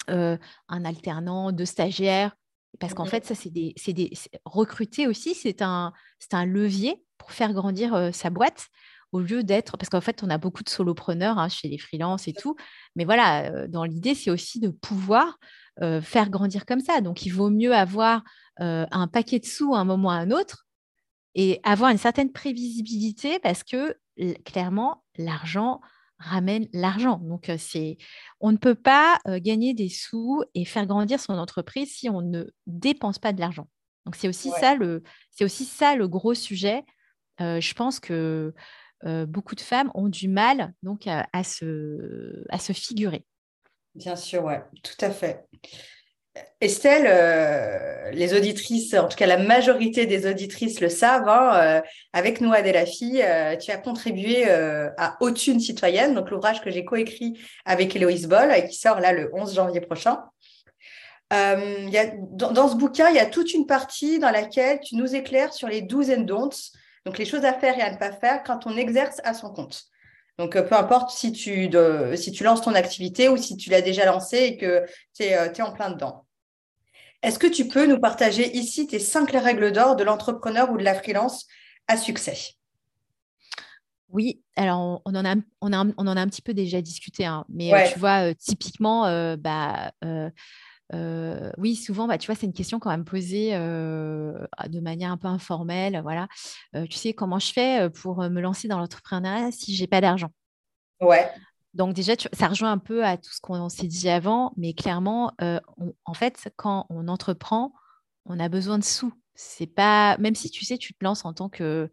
[0.09, 0.38] un
[0.84, 2.34] alternant, deux stagiaires.
[2.80, 4.12] Parce qu'en mmh fait, ça, c'est des, des,
[4.47, 5.93] recruter aussi, c'est un,
[6.32, 8.68] un levier pour faire grandir sa boîte
[9.12, 12.28] au lieu d'être, parce qu'en fait, on a beaucoup de solopreneurs hein, chez les freelances
[12.28, 12.56] et tout,
[12.96, 15.38] mais voilà, dans l'idée, c'est aussi de pouvoir
[16.02, 17.00] faire grandir comme ça.
[17.00, 18.22] Donc, il vaut mieux avoir
[18.58, 20.66] un paquet de sous à un moment ou à un autre
[21.34, 23.96] et avoir une certaine prévisibilité parce que
[24.44, 25.80] clairement, l'argent
[26.18, 27.18] ramène l'argent.
[27.18, 27.96] Donc, c'est,
[28.40, 32.44] on ne peut pas gagner des sous et faire grandir son entreprise si on ne
[32.66, 33.68] dépense pas de l'argent.
[34.04, 36.84] Donc, c'est aussi, ça, le, c'est aussi ça le gros sujet.
[37.38, 38.54] je pense que
[39.26, 43.24] beaucoup de femmes ont du mal donc à, se, à se figurer.
[43.94, 45.44] Bien sûr, ouais, tout à fait.
[46.61, 51.80] Estelle, euh, les auditrices, en tout cas la majorité des auditrices le savent, hein, euh,
[52.12, 52.40] avec
[52.86, 58.28] fille, euh, tu as contribué à Autune citoyenne, donc l'ouvrage que j'ai coécrit avec Héloïse
[58.28, 60.22] Boll et qui sort là le 11 janvier prochain.
[61.32, 65.14] Y a, dans, ce bouquin, il y a toute une partie dans laquelle tu nous
[65.14, 66.72] éclaires sur les do's and don'ts,
[67.05, 69.53] donc les choses à faire et à ne pas faire quand on exerce à son
[69.53, 69.84] compte.
[70.38, 71.70] Donc, peu importe si tu,
[72.16, 74.84] si tu lances ton activité ou si tu l'as déjà lancée et que
[75.14, 76.24] tu es, en plein dedans.
[77.22, 80.82] Est-ce que tu peux nous partager ici tes cinq règles d'or de l'entrepreneur ou de
[80.82, 81.46] la freelance
[81.86, 82.57] à succès?
[84.12, 87.46] Oui, alors on, en a, on, on en a un petit peu déjà discuté, hein,
[87.48, 89.36] mais euh, tu vois, euh, typiquement, euh,
[90.91, 95.16] bah, oui, souvent, bah, tu vois, c'est une question quand même posée de manière un
[95.16, 96.01] peu informelle.
[96.03, 96.28] Voilà,
[96.72, 100.30] tu sais comment je fais pour me lancer dans l'entrepreneuriat si j'ai pas d'argent?
[101.01, 101.30] Ouais.
[101.74, 105.33] Donc déjà, ça rejoint un peu à tout ce qu'on s'est dit avant, mais clairement,
[105.41, 105.59] euh,
[106.05, 107.72] en fait, quand on entreprend,
[108.26, 109.12] on a besoin de sous.
[109.35, 111.91] C'est pas, même si tu sais, tu te lances en tant que,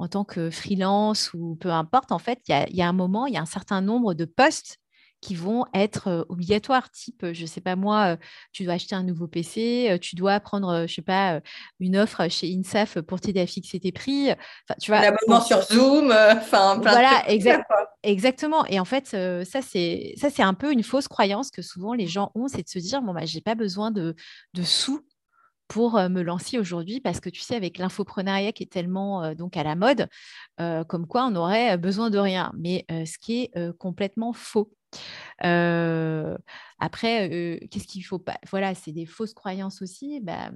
[0.00, 3.26] en tant que freelance ou peu importe, en fait, il y, y a, un moment,
[3.26, 4.79] il y a un certain nombre de postes
[5.20, 8.16] qui vont être obligatoires, type, je ne sais pas moi,
[8.52, 11.40] tu dois acheter un nouveau PC, tu dois prendre, je sais pas,
[11.78, 14.30] une offre chez INSAF pour t'aider à fixer tes prix.
[14.30, 17.24] Enfin, tu vois, L'abonnement sur Zoom, enfin, plein voilà,
[18.02, 18.64] exactement.
[18.66, 22.06] Et en fait, ça, c'est ça, c'est un peu une fausse croyance que souvent les
[22.06, 24.14] gens ont, c'est de se dire, bon, bah, j'ai pas besoin de,
[24.54, 25.00] de sous
[25.70, 29.62] pour me lancer aujourd'hui parce que tu sais avec l'infoprenariat qui est tellement donc à
[29.62, 30.08] la mode
[30.58, 34.72] comme quoi on aurait besoin de rien mais ce qui est complètement faux
[36.80, 40.20] après, qu'est-ce qu'il faut pas Voilà, c'est des fausses croyances aussi.
[40.20, 40.50] Bah,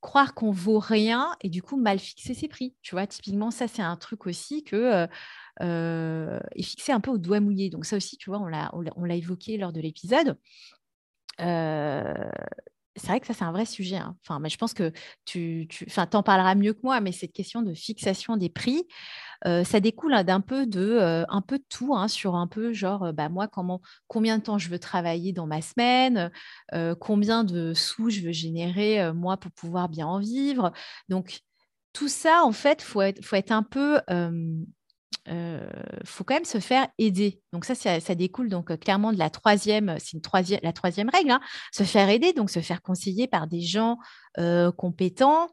[0.00, 2.74] croire qu'on vaut rien et du coup mal fixer ses prix.
[2.80, 5.06] Tu vois, typiquement, ça, c'est un truc aussi que
[5.60, 7.68] est fixé un peu au doigt mouillé.
[7.68, 10.38] Donc ça aussi, tu vois, on l'a évoqué lors de l'épisode.
[13.00, 13.96] C'est vrai que ça, c'est un vrai sujet.
[13.96, 14.16] Hein.
[14.40, 14.92] Mais je pense que
[15.24, 18.84] tu, en parleras mieux que moi, mais cette question de fixation des prix,
[19.44, 23.30] ça découle hein, d'un peu de un peu tout hein, sur un peu genre bah,
[23.30, 26.30] moi comment combien de temps je veux travailler dans ma semaine,
[27.00, 30.72] combien de sous je veux générer moi pour pouvoir bien en vivre.
[31.08, 31.40] Donc
[31.92, 33.98] tout ça en fait faut être faut être un peu
[36.04, 37.40] faut quand même se faire aider.
[37.52, 41.30] Donc ça, ça, découle donc clairement de la troisième, c'est une troisième, la troisième règle,
[41.30, 41.40] hein,
[41.72, 43.98] se faire aider, donc se faire conseiller par des gens
[44.76, 45.48] compétents,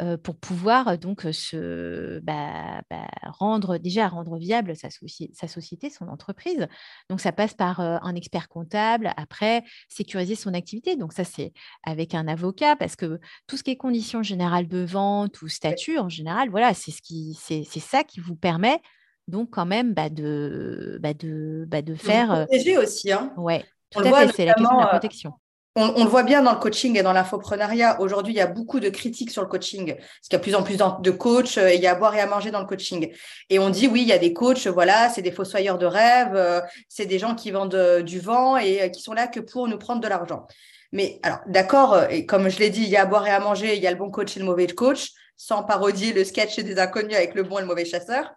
[0.00, 5.48] euh, pour pouvoir euh, donc euh, se bah, bah, rendre déjà rendre viable sa, sa,
[5.48, 6.68] société, son entreprise.
[7.10, 10.96] Donc ça passe par un expert comptable, après sécuriser son activité.
[10.96, 11.52] Donc ça c'est
[11.84, 15.98] avec un avocat parce que tout ce qui est conditions générales de vente ou statut
[15.98, 18.80] en général, voilà, c'est ce qui c'est ça qui vous permet
[19.28, 22.46] donc quand même bah, de, bah, de, bah, de faire.
[22.46, 23.12] Protéger aussi.
[23.12, 23.32] Hein.
[23.36, 25.32] Ouais, tout à fait, c'est la question de la protection
[25.76, 28.00] on, le voit bien dans le coaching et dans l'infoprenariat.
[28.00, 30.42] Aujourd'hui, il y a beaucoup de critiques sur le coaching, parce qu'il y a de
[30.42, 32.60] plus en plus de coachs, euh, il y a à boire et à manger dans
[32.60, 33.12] le coaching.
[33.48, 36.34] Et on dit, oui, il y a des coachs, voilà, c'est des fossoyeurs de rêve,
[36.34, 39.68] euh, c'est des gens qui vendent euh, du vent et qui sont là que pour
[39.68, 40.46] nous prendre de l'argent.
[40.92, 43.38] Mais alors, d'accord, et comme je l'ai dit, il y a à boire et à
[43.38, 46.58] manger, il y a le bon coach et le mauvais coach, sans parodier le sketch
[46.58, 48.32] des inconnus avec le bon et le mauvais chasseur.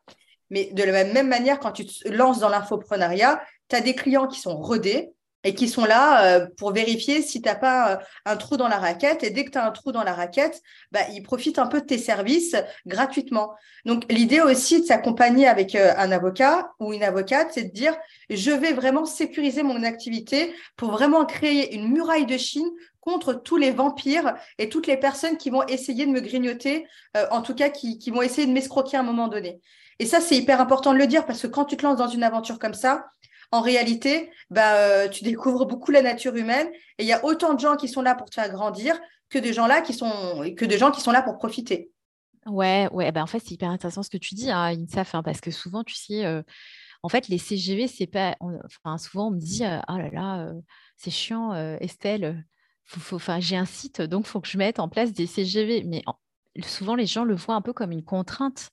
[0.49, 4.27] Mais de la même manière, quand tu te lances dans l'infoprenariat, tu as des clients
[4.27, 5.13] qui sont rodés,
[5.43, 8.67] et qui sont là euh, pour vérifier si tu n'as pas euh, un trou dans
[8.67, 9.23] la raquette.
[9.23, 11.81] Et dès que tu as un trou dans la raquette, bah, ils profitent un peu
[11.81, 13.53] de tes services gratuitement.
[13.85, 17.95] Donc, l'idée aussi de s'accompagner avec euh, un avocat ou une avocate, c'est de dire,
[18.29, 22.69] je vais vraiment sécuriser mon activité pour vraiment créer une muraille de Chine
[23.01, 26.87] contre tous les vampires et toutes les personnes qui vont essayer de me grignoter,
[27.31, 29.59] en tout cas qui, qui vont essayer de m'escroquer à un moment donné.
[30.03, 32.09] Et ça, c'est hyper important de le dire parce que quand tu te lances dans
[32.09, 33.07] une aventure comme ça,
[33.53, 37.53] en réalité, bah, euh, tu découvres beaucoup la nature humaine et il y a autant
[37.53, 38.99] de gens qui sont là pour te faire grandir
[39.29, 41.89] que des gens là qui sont que des gens qui sont là pour profiter.
[42.45, 45.23] Ouais, ouais, bah en fait, c'est hyper intéressant ce que tu dis, hein, INSAF, hein,
[45.23, 46.43] parce que souvent, tu sais, euh,
[47.01, 48.35] en fait, les CGV, c'est pas.
[48.41, 50.51] Enfin, souvent, on me dit, euh, oh là là,
[50.97, 52.43] c'est chiant, Estelle,
[52.83, 55.83] faut, j'ai un site, donc il faut que je mette en place des CGV.
[55.85, 56.03] Mais
[56.61, 58.72] souvent, les gens le voient un peu comme une contrainte.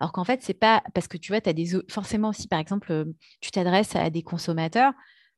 [0.00, 2.90] Alors qu'en fait, c'est pas parce que tu vois, as des forcément si par exemple
[2.90, 3.04] euh,
[3.40, 4.94] tu t'adresses à des consommateurs,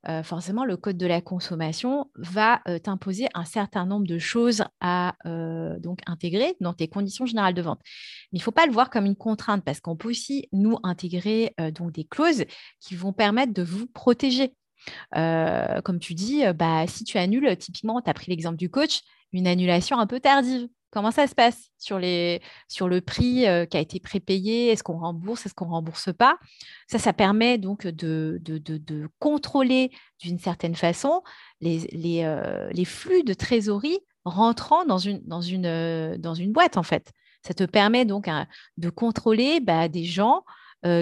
[0.08, 4.64] euh, forcément le code de la consommation va euh, t'imposer un certain nombre de choses
[4.80, 5.14] à
[5.80, 7.80] donc intégrer dans tes conditions générales de vente.
[8.32, 10.78] Mais il ne faut pas le voir comme une contrainte parce qu'on peut aussi nous
[10.84, 12.44] intégrer donc des clauses
[12.80, 14.54] qui vont permettre de vous protéger.
[15.12, 19.00] comme tu dis, bah, si tu annules, typiquement, tu as pris l'exemple du coach,
[19.32, 20.68] une annulation un peu tardive.
[20.92, 24.68] Comment ça se passe sur, le prix euh, qui a été prépayé?
[24.68, 25.46] Est-ce qu'on rembourse?
[25.46, 26.36] Est-ce qu'on ne rembourse pas?
[26.86, 28.38] Ça, ça permet donc de,
[29.18, 29.90] contrôler
[30.20, 31.22] d'une certaine façon
[31.62, 31.88] les,
[32.24, 37.10] euh, flux de trésorerie rentrant euh, dans une boîte, en fait.
[37.40, 40.44] Ça te permet donc hein, de contrôler bah, des gens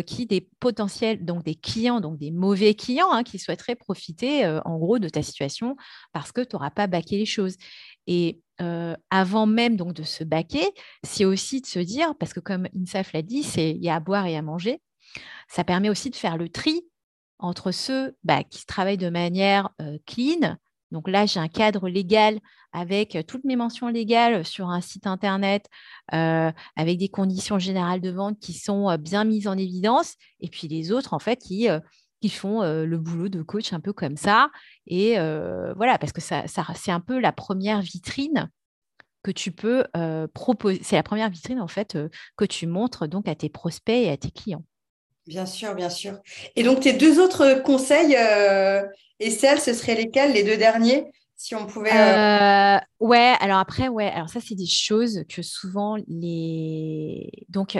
[0.07, 4.76] qui, des potentiels, donc des clients, donc des mauvais clients hein, qui souhaiteraient profiter en
[4.76, 5.74] gros de ta situation
[6.12, 7.57] parce que tu n'auras pas baqué les choses.
[8.07, 8.43] Et
[9.11, 10.69] avant même donc de se baquer,
[11.03, 13.97] c'est aussi de se dire, parce que comme INSAF l'a dit, c'est il y a
[13.97, 14.81] à boire et à manger.
[15.49, 16.83] Ça permet aussi de faire le tri
[17.39, 19.71] entre ceux bah, qui travaillent de manière
[20.07, 20.57] clean.
[20.91, 22.41] Donc là, j'ai un cadre légal
[22.73, 25.67] avec toutes mes mentions légales sur un site internet,
[26.09, 30.93] avec des conditions générales de vente qui sont bien mises en évidence, et puis les
[30.93, 31.69] autres, en fait, qui
[32.21, 34.51] qui font le boulot de coach un peu comme ça.
[34.87, 35.14] Et
[35.77, 38.51] voilà, parce que ça, c'est un peu la première vitrine
[39.23, 39.85] que tu peux
[40.35, 40.81] proposer.
[40.83, 41.99] C'est la première vitrine, en fait,
[42.37, 44.64] que tu montres donc à tes prospects et à tes clients.
[45.27, 46.18] Bien sûr, bien sûr.
[46.57, 48.16] Et donc, tes deux autres conseils,
[49.18, 51.05] Estelle, ce seraient lesquels, les deux derniers
[51.37, 51.91] si on pouvait.
[53.01, 57.31] ouais, alors après, ouais, alors ça, c'est des choses que souvent les.
[57.49, 57.79] Donc,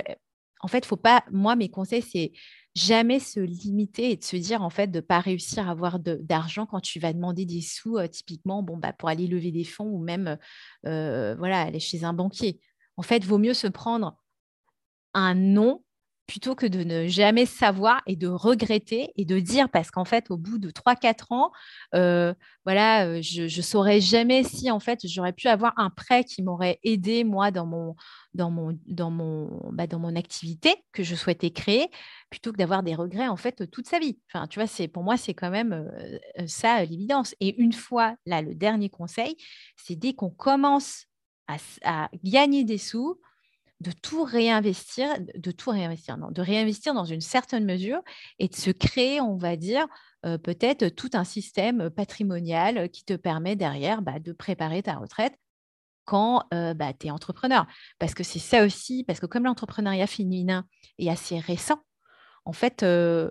[0.62, 1.24] en fait, faut pas.
[1.30, 2.32] Moi, mes conseils, c'est
[2.74, 5.98] jamais se limiter et de se dire en fait de ne pas réussir à avoir
[5.98, 9.88] d'argent quand tu vas demander des sous typiquement bon bah pour aller lever des fonds
[9.90, 10.38] ou même
[10.84, 12.60] voilà aller chez un banquier.
[12.96, 14.16] En fait, vaut mieux se prendre
[15.14, 15.82] un non
[16.31, 20.31] plutôt que de ne jamais savoir et de regretter et de dire, parce qu'en fait,
[20.31, 21.51] au bout de 3-4 ans,
[21.97, 22.33] euh,
[22.64, 26.45] voilà, euh, je ne saurais jamais si en fait j'aurais pu avoir un prêt qui
[26.45, 27.62] m'aurait aidé moi bah,
[28.37, 28.49] dans
[29.99, 31.89] mon activité que je souhaitais créer,
[32.31, 34.20] plutôt que d'avoir des regrets en fait toute sa vie.
[34.51, 37.35] Tu vois, c'est pour moi c'est quand même euh, ça l'évidence.
[37.41, 39.37] Et une fois là, le dernier conseil,
[39.74, 41.07] c'est dès qu'on commence
[41.83, 43.18] à gagner des sous,
[43.81, 48.01] de tout réinvestir, de tout réinvestir, non, de réinvestir dans une certaine mesure
[48.39, 49.87] et de se créer, on va dire,
[50.26, 55.35] euh, peut-être tout un système patrimonial qui te permet derrière bah, de préparer ta retraite
[56.05, 57.66] quand euh, bah, tu es entrepreneur.
[57.99, 60.66] Parce que c'est ça aussi, parce que comme l'entrepreneuriat féminin
[60.99, 61.81] est assez récent,
[62.45, 63.31] en fait, euh,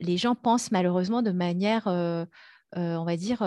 [0.00, 3.42] les gens pensent malheureusement de manière, on va dire,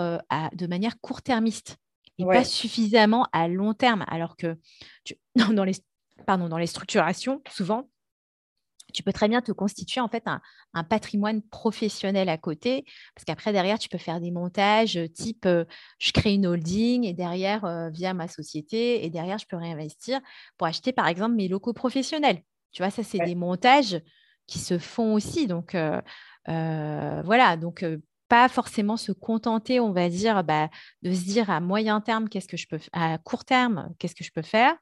[0.54, 1.76] de manière court-termiste
[2.18, 4.04] et pas suffisamment à long terme.
[4.08, 4.56] Alors que
[5.34, 5.74] dans les
[6.24, 7.88] pardon, dans les structurations, souvent,
[8.92, 10.40] tu peux très bien te constituer en fait un,
[10.84, 15.64] patrimoine professionnel à côté, parce qu'après derrière tu peux faire des montages euh, type euh,
[15.98, 20.20] je crée une holding et derrière euh, via ma société et derrière je peux réinvestir
[20.58, 22.42] pour acheter par exemple mes locaux professionnels.
[22.72, 24.00] Tu vois, ça c'est des montages
[24.46, 25.46] qui se font aussi.
[25.46, 25.74] Donc
[26.46, 27.84] voilà, donc
[28.28, 30.68] pas forcément se contenter, on va dire, bah,
[31.02, 34.24] de se dire à moyen terme qu'est-ce que je peux, à court terme qu'est-ce que
[34.24, 34.76] je peux faire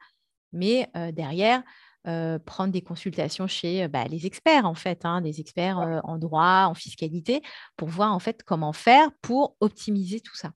[0.55, 1.63] mais derrière,
[2.05, 6.75] prendre des consultations chez bah, les experts, en fait, hein, des experts en droit, en
[6.75, 7.43] fiscalité,
[7.77, 10.53] pour voir en fait comment faire pour optimiser tout ça.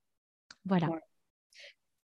[0.65, 0.89] Voilà.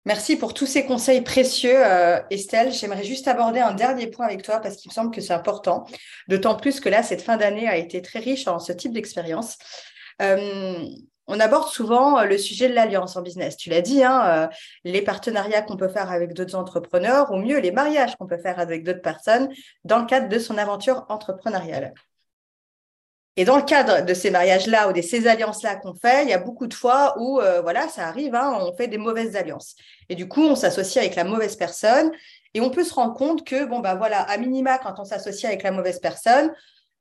[0.06, 1.84] Merci pour tous ces conseils précieux,
[2.32, 2.72] Estelle.
[2.72, 5.86] J'aimerais juste aborder un dernier point avec toi parce qu'il me semble que c'est important,
[6.28, 9.58] d'autant plus que là, cette fin d'année a été très riche en ce type d'expérience
[11.30, 13.56] on aborde souvent euh, le sujet de l'alliance en business.
[13.56, 14.48] Tu l'as dit, hein, euh,
[14.84, 18.60] les partenariats qu'on peut faire avec d'autres entrepreneurs, ou mieux les mariages qu'on peut faire
[18.60, 19.48] avec d'autres personnes
[19.84, 21.94] dans le cadre de son aventure entrepreneuriale.
[23.38, 26.34] Et dans le cadre de ces mariages-là ou de ces alliances-là qu'on fait, il y
[26.34, 29.76] a beaucoup de fois où, euh, voilà, ça arrive, hein, on fait des mauvaises alliances.
[30.10, 32.12] Et du coup, on s'associe avec la mauvaise personne
[32.56, 35.46] et on peut se rendre compte que, bon, bah voilà, à minima, quand on s'associe
[35.46, 36.52] avec la mauvaise personne,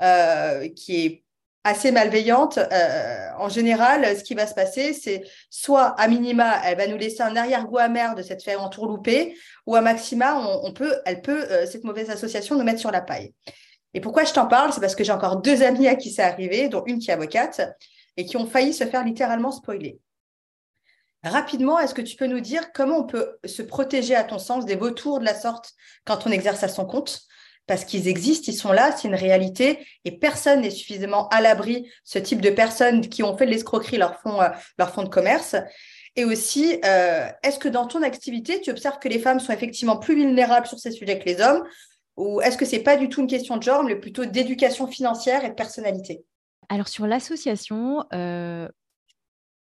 [0.02, 1.24] euh, qui est
[1.64, 6.78] assez malveillante, euh, en général, ce qui va se passer, c'est soit à minima, elle
[6.78, 9.36] va nous laisser un arrière-goût amer de cette faire entourlouper,
[9.66, 13.34] ou à maxima, on, peut, elle peut, cette mauvaise association, nous mettre sur la paille.
[13.94, 14.72] Et pourquoi je t'en parle?
[14.72, 17.14] C'est parce que j'ai encore deux amis à qui c'est arrivé, dont une qui est
[17.14, 17.60] avocate,
[18.16, 19.98] et qui ont failli se faire littéralement spoiler.
[21.24, 24.64] Rapidement, est-ce que tu peux nous dire comment on peut se protéger, à ton sens,
[24.64, 25.72] des vautours de la sorte
[26.04, 27.22] quand on exerce à son compte?
[27.68, 31.88] Parce qu'ils existent, ils sont là, c'est une réalité, et personne n'est suffisamment à l'abri,
[32.02, 34.48] ce type de personnes qui ont fait de l'escroquerie leur fonds, euh,
[34.78, 35.54] leur fonds de commerce.
[36.16, 39.98] Et aussi, euh, est-ce que dans ton activité, tu observes que les femmes sont effectivement
[39.98, 41.62] plus vulnérables sur ces sujets que les hommes?
[42.16, 44.88] Ou est-ce que ce n'est pas du tout une question de genre, mais plutôt d'éducation
[44.88, 46.24] financière et de personnalité?
[46.70, 48.68] Alors sur l'association, euh,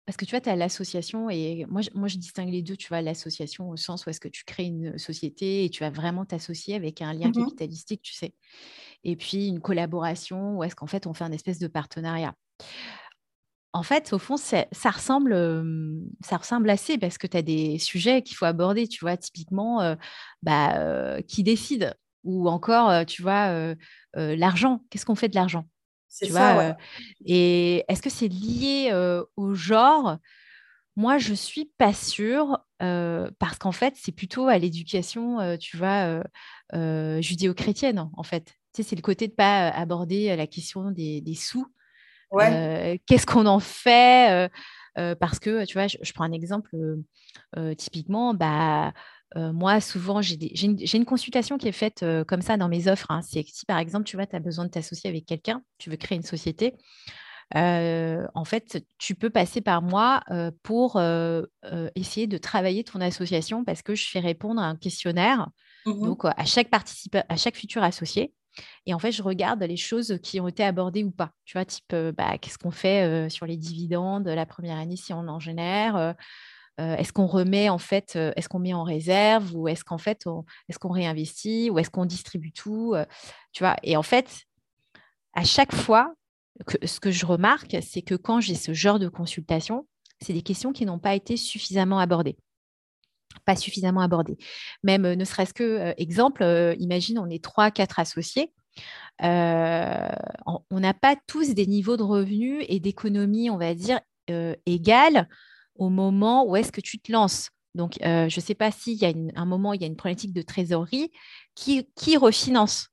[0.09, 2.75] parce que tu vois, tu as l'association et moi je, moi, je distingue les deux.
[2.75, 5.91] Tu vois, l'association au sens où est-ce que tu crées une société et tu vas
[5.91, 8.33] vraiment t'associer avec un lien mmh capitalistique, tu sais.
[9.03, 12.33] Et puis une collaboration où est-ce qu'en fait on fait un espèce de partenariat.
[13.71, 15.37] En fait, au fond, ça ressemble,
[16.21, 19.79] ça ressemble assez parce que tu as des sujets qu'il faut aborder, tu vois, typiquement,
[19.81, 19.95] euh,
[20.41, 21.93] bah, qui décide
[22.23, 23.75] ou encore, tu vois,
[24.15, 24.81] l'argent.
[24.89, 25.65] Qu'est-ce qu'on fait de l'argent?
[26.09, 26.75] C'est ça.
[27.23, 28.91] et est-ce que c'est lié
[29.35, 30.17] au genre?
[30.95, 36.21] Moi, je suis pas sûre parce qu'en fait, c'est plutôt à l'éducation, tu vois,
[37.21, 38.45] judéo-chrétienne, en fait.
[38.73, 41.67] Tu sais, c'est le côté de pas aborder la question des, sous.
[42.37, 44.51] Qu'est-ce qu'on en fait
[45.19, 46.75] Parce que, tu vois, je, je, prends un exemple
[47.77, 48.93] typiquement, bah
[49.35, 53.11] euh, moi, souvent, j'ai une, consultation qui est faite euh, comme ça dans mes offres.
[53.11, 53.21] Hein.
[53.21, 55.97] C'est si, par exemple, tu vois, tu as besoin de t'associer avec quelqu'un, tu veux
[55.97, 56.75] créer une société,
[57.55, 60.21] euh, en fait, tu peux passer par moi
[60.61, 61.01] pour
[61.95, 65.49] essayer de travailler ton association parce que je fais répondre à un questionnaire
[65.85, 66.67] mmh donc à chaque
[67.29, 68.33] à chaque futur associé.
[68.85, 71.31] Et en fait, je regarde les choses qui ont été abordées ou pas.
[71.45, 75.27] Tu vois, type, bah, qu'est-ce qu'on fait sur les dividendes la première année si on
[75.27, 76.15] en génère
[76.79, 79.97] euh, est-ce qu'on remet en fait, euh, est-ce qu'on met en réserve ou est-ce qu'en
[79.97, 80.25] fait,
[80.69, 83.05] est-ce qu'on réinvestit ou est-ce qu'on distribue tout euh,
[83.51, 83.75] Tu vois?
[83.83, 84.45] Et en fait,
[85.33, 86.13] à chaque fois,
[86.83, 89.87] ce que je remarque, c'est que quand j'ai ce genre de consultation,
[90.21, 92.37] c'est des questions qui n'ont pas été suffisamment abordées
[93.45, 94.37] pas suffisamment abordées.
[94.83, 96.43] Même ne serait-ce que, exemple,
[96.79, 98.51] imagine, on est trois, quatre associés.
[99.21, 103.99] on n'a pas tous des niveaux de revenus et d'économie, on va dire,
[104.65, 105.29] égales
[105.79, 107.49] au moment où est-ce que tu te lances.
[107.73, 109.95] Donc, euh, je ne sais pas s'il y a un moment, il y a une
[109.95, 111.11] problématique de trésorerie
[111.55, 112.89] qui, qui refinance.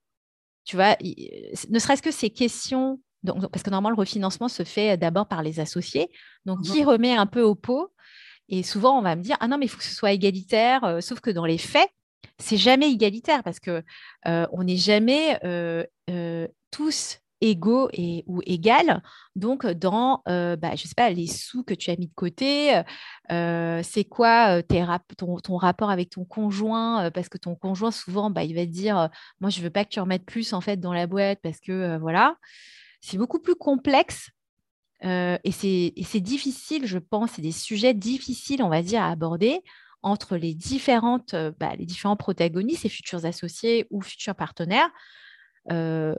[0.65, 4.97] Tu vois, ne serait-ce que ces questions, donc, parce que normalement, le refinancement se fait
[4.97, 6.09] d'abord par les associés.
[6.45, 6.87] Donc, qui mhm.
[6.87, 7.91] remet un peu au pot?
[8.49, 10.83] Et souvent, on va me dire, ah non, mais il faut que ce soit égalitaire.
[10.83, 11.89] Euh, sauf que dans les faits,
[12.39, 13.83] c'est jamais égalitaire parce que
[14.27, 15.39] euh, on n'est jamais
[16.71, 19.01] tous égaux et, ou égales.
[19.35, 22.81] Donc, dans, euh, bah, je sais pas, les sous que tu as mis de côté,
[23.31, 24.61] euh, c'est quoi euh,
[25.17, 29.09] ton, rapport avec ton conjoint Parce que ton conjoint, souvent, bah, il va te dire,
[29.39, 31.97] moi, je veux pas que tu remettes plus, en fait, dans la boîte parce que,
[31.97, 32.35] voilà.
[33.01, 34.31] C'est beaucoup plus complexe
[35.03, 39.61] et c'est difficile, je pense, c'est des sujets difficiles, on va dire, à aborder
[40.01, 44.89] entre les, différentes, bah, les différents protagonistes et futurs associés ou futurs partenaires
[45.71, 46.15] euh,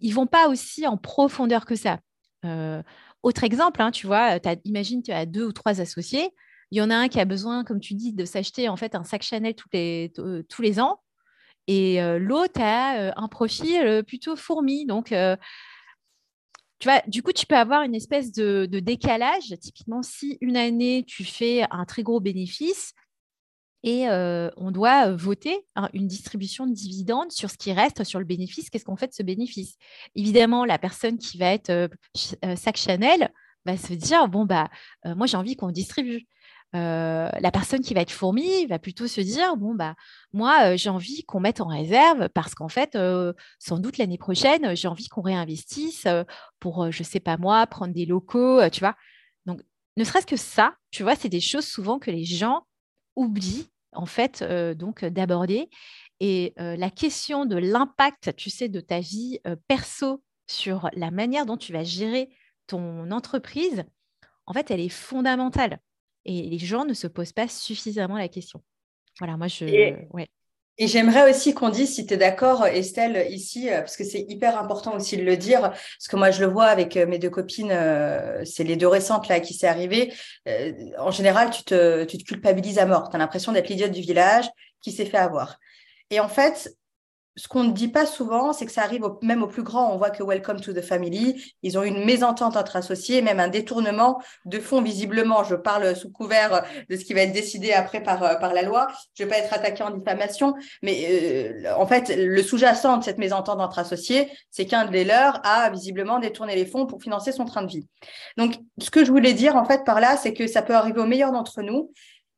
[0.00, 1.98] ils vont pas aussi en profondeur que ça.
[2.44, 2.82] Euh,
[3.22, 6.30] autre exemple, hein, tu vois, imagine tu as deux ou trois associés.
[6.70, 8.94] Il y en a un qui a besoin, comme tu dis, de s'acheter en fait
[8.94, 10.12] un sac Chanel tous les,
[10.48, 11.00] tous les ans.
[11.66, 14.84] Et euh, l'autre a un profil plutôt fourmi.
[14.84, 15.14] Donc,
[16.84, 19.54] tu vois, du coup, tu peux avoir une espèce de, décalage.
[19.60, 22.92] Typiquement, si une année, tu fais un très gros bénéfice,
[23.86, 28.24] et on doit voter hein, une distribution de dividendes sur ce qui reste, sur le
[28.24, 28.70] bénéfice.
[28.70, 29.76] Qu'est-ce qu'on fait de ce bénéfice?
[30.14, 31.90] Évidemment, la personne qui va être
[32.56, 33.30] sac Chanel
[33.66, 34.70] va se dire bon bah
[35.04, 36.26] moi j'ai envie qu'on distribue.
[36.72, 39.94] la personne qui va être fourmi va plutôt se dire bon bah
[40.32, 42.98] moi j'ai envie qu'on mette en réserve parce qu'en fait
[43.58, 46.06] sans doute l'année prochaine j'ai envie qu'on réinvestisse
[46.58, 48.96] pour je sais pas moi prendre des locaux tu vois
[49.44, 49.60] donc
[49.98, 52.66] ne serait-ce que ça tu vois c'est des choses souvent que les gens
[53.14, 55.70] oublient en fait, euh, donc d'aborder.
[56.20, 61.10] Et euh, la question de l'impact, tu sais, de ta vie euh, perso sur la
[61.10, 62.30] manière dont tu vas gérer
[62.66, 63.84] ton entreprise,
[64.46, 65.80] en fait, elle est fondamentale.
[66.24, 68.62] Et les gens ne se posent pas suffisamment la question.
[69.18, 69.64] Voilà, moi, je.
[69.66, 70.08] Et,
[70.76, 74.24] Et j'aimerais aussi qu'on dise, si tu es d'accord, Estelle, ici, euh, parce que c'est
[74.28, 77.18] hyper important aussi de le dire, parce que moi, je le vois avec euh, mes
[77.18, 80.12] deux copines, euh, c'est les deux récentes là qui s'est arrivé.
[80.98, 83.08] en général, tu te, tu te culpabilises à mort.
[83.08, 84.50] Tu as l'impression d'être l'idiote du village
[84.80, 85.58] qui s'est fait avoir.
[86.10, 86.74] Et en fait,
[87.36, 89.92] ce qu'on ne dit pas souvent, c'est que ça arrive même aux plus grands.
[89.92, 93.48] On voit que Welcome to the Family, ils ont une mésentente entre associés, même un
[93.48, 95.42] détournement de fonds, visiblement.
[95.42, 98.62] Je parle sous couvert de ce qui va être décidé après par, euh, par la
[98.62, 98.86] loi.
[99.14, 101.06] Je ne vais pas être attaqué en diffamation, mais
[101.64, 105.70] euh, en fait, le sous-jacent de cette mésentente entre associés, c'est qu'un des leurs a
[105.70, 107.86] visiblement détourné les fonds pour financer son train de vie.
[108.36, 111.00] Donc, ce que je voulais dire, en fait, par là, c'est que ça peut arriver
[111.00, 111.90] aux meilleurs d'entre nous.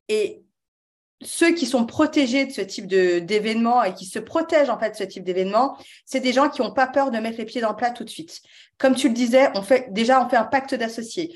[0.09, 0.46] Et
[1.23, 4.97] ceux qui sont protégés de ce type d'événement et qui se protègent en fait de
[4.97, 7.71] ce type d'événement, c'est des gens qui n'ont pas peur de mettre les pieds dans
[7.71, 8.41] le plat tout de suite.
[8.79, 11.35] Comme tu le disais, on fait déjà on fait un pacte d'associés.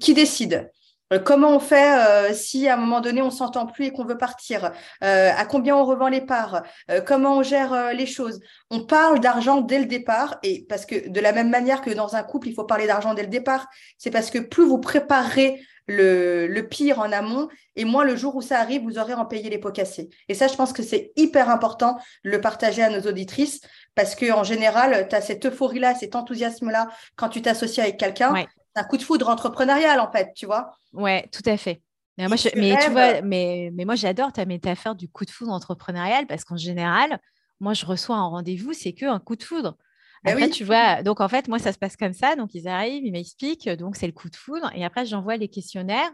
[0.00, 0.70] Qui décide?
[1.12, 4.04] Euh, Comment on fait euh, si à un moment donné on s'entend plus et qu'on
[4.04, 4.72] veut partir?
[5.02, 6.62] Euh, À combien on revend les parts?
[7.06, 8.40] Comment on gère les choses?
[8.70, 12.14] On parle d'argent dès le départ et parce que de la même manière que dans
[12.14, 13.66] un couple il faut parler d'argent dès le départ,
[13.96, 18.42] c'est parce que plus vous préparez le, pire en amont, et moins le jour où
[18.42, 20.10] ça arrive, vous aurez en payé les pots cassés.
[20.28, 23.60] Et ça, je pense que c'est hyper important de le partager à nos auditrices,
[23.94, 28.34] parce qu'en général, tu as cette euphorie-là, cet enthousiasme-là quand tu t'associes avec quelqu'un.
[28.74, 30.76] C'est un coup de foudre entrepreneurial, en fait, tu vois.
[30.92, 31.80] Ouais, tout à fait.
[32.18, 35.52] Mais, moi, mais tu vois, mais, mais moi, j'adore ta métaphore du coup de foudre
[35.52, 37.18] entrepreneurial parce qu'en général,
[37.60, 39.76] moi, je reçois un rendez-vous, c'est que un coup de foudre.
[40.24, 42.34] Bah après, tu vois, donc en fait, moi, ça se passe comme ça.
[42.36, 43.68] Donc, ils arrivent, ils m'expliquent.
[43.68, 44.70] Donc, c'est le coup de foudre.
[44.74, 46.10] Et après, j'envoie les questionnaires.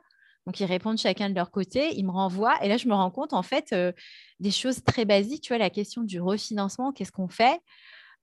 [0.47, 1.97] Donc, ils répondent chacun de leur côté.
[1.97, 2.57] Ils me renvoient.
[2.65, 3.93] Et là, je me rends compte, en fait, euh,
[4.41, 5.43] des choses très basiques.
[5.43, 7.61] Tu vois, la question du refinancement, qu'est-ce qu'on fait?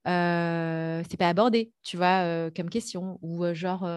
[0.06, 3.18] Euh, C'est pas abordé, tu vois, euh, comme question.
[3.22, 3.88] Ou euh, genre.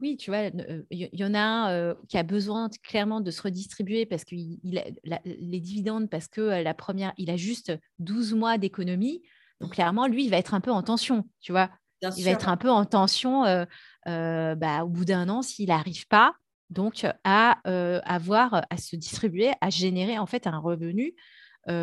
[0.00, 0.50] oui, tu vois,
[0.90, 4.82] il y, en a un qui a besoin clairement de se redistribuer parce que il,
[5.24, 9.22] les dividendes, parce que la première, il a juste 12 mois d'économie.
[9.60, 11.70] Donc clairement, lui, il va être un peu en tension, tu vois.
[12.02, 13.64] il va être un peu en tension euh,
[14.06, 16.34] euh, bah, au bout d'un an s'il n'arrive pas
[16.70, 21.14] donc à euh, avoir à se distribuer, à générer en fait un revenu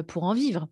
[0.08, 0.68] pour en vivre.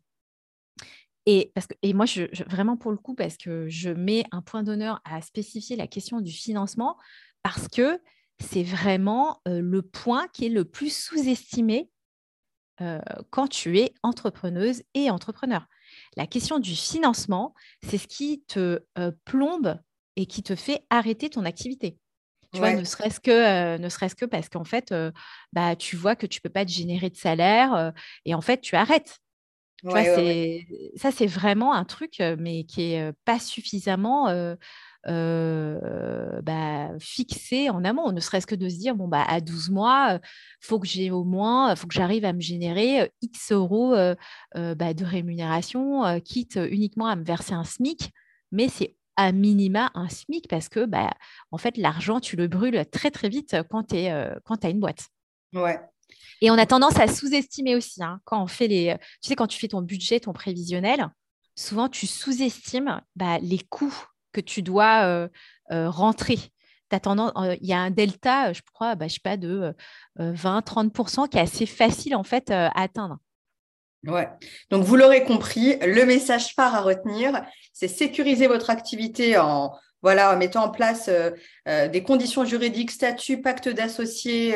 [1.27, 4.41] Et, parce que, et moi, je, vraiment pour le coup, parce que je mets un
[4.41, 6.97] point d'honneur à spécifier la question du financement,
[7.43, 8.01] parce que
[8.39, 11.91] c'est vraiment le point qui est le plus sous-estimé
[13.29, 15.67] quand tu es entrepreneuse et entrepreneur.
[16.17, 17.53] La question du financement,
[17.87, 19.79] c'est ce qui te euh, plombe
[20.15, 21.97] et qui te fait arrêter ton activité.
[22.53, 25.11] Tu vois, ne serait-ce que, euh, ne serait-ce que parce qu'en fait, euh,
[25.53, 27.91] bah, tu vois que tu ne peux pas te générer de salaire
[28.25, 29.17] et en fait, tu arrêtes.
[30.95, 34.55] ça, c'est vraiment un truc, mais qui n'est pas suffisamment
[35.07, 39.69] euh, bah, fixé en amont, ne serait-ce que de se dire, bon, bah, à 12
[39.69, 43.95] mois, il faut que j'ai au moins, faut que j'arrive à me générer X euros
[44.55, 48.11] bah, de rémunération, quitte uniquement à me verser un SMIC,
[48.51, 51.11] mais c'est à minima un SMIC parce que, bah,
[51.51, 55.07] en fait, l'argent, tu le brûles très, très vite quand tu as une boîte.
[55.53, 55.79] Ouais.
[56.41, 58.97] Et on a tendance à sous-estimer aussi, hein, quand on fait les...
[59.21, 61.09] Tu sais, quand tu fais ton budget, ton prévisionnel,
[61.55, 63.95] souvent, tu sous-estimes bah, les coûts
[64.33, 65.27] que tu dois euh,
[65.71, 66.39] euh, rentrer.
[66.91, 69.73] il y a un delta, je crois, bah, je sais pas, de
[70.19, 73.19] 20-30% euh, qui est assez facile en fait à atteindre.
[74.05, 74.27] Ouais.
[74.69, 79.71] Donc vous l'aurez compris, le message phare à retenir, c'est sécuriser votre activité en
[80.01, 81.09] voilà, mettant en place
[81.65, 84.53] des conditions juridiques, statut, pacte d'associés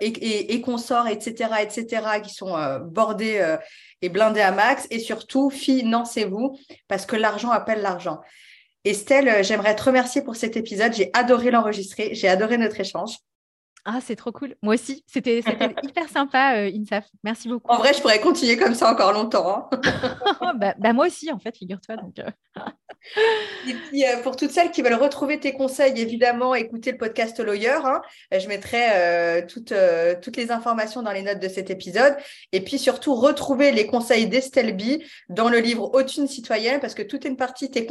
[0.00, 3.56] et, et, consorts, etc., etc., qui sont bordés
[4.02, 4.86] et blindés à max.
[4.90, 6.58] Et surtout, financez-vous
[6.88, 8.20] parce que l'argent appelle l'argent.
[8.84, 10.92] Estelle, euh, j'aimerais te remercier pour cet épisode.
[10.92, 12.14] J'ai adoré l'enregistrer.
[12.14, 13.18] J'ai adoré notre échange.
[13.86, 14.54] Ah, c'est trop cool.
[14.62, 15.40] Moi aussi, c'était
[15.82, 17.04] hyper sympa, euh, Insaf.
[17.22, 17.70] Merci beaucoup.
[17.70, 19.68] En vrai, je pourrais continuer comme ça encore longtemps.
[19.70, 20.54] Hein.
[20.56, 21.96] Bah, bah, moi aussi, en fait, figure-toi.
[21.96, 22.30] Donc, euh.
[23.68, 27.38] Et puis, euh, pour toutes celles qui veulent retrouver tes conseils, évidemment, écoutez le podcast
[27.40, 27.76] Lawyer.
[27.84, 28.00] Hein.
[28.32, 29.74] Je mettrai toutes,
[30.22, 32.16] toutes les informations dans les notes de cet épisode.
[32.52, 37.02] Et puis, surtout, retrouver les conseils d'Estelle B dans le livre Haute citoyenne, parce que
[37.02, 37.86] toute une partie t'est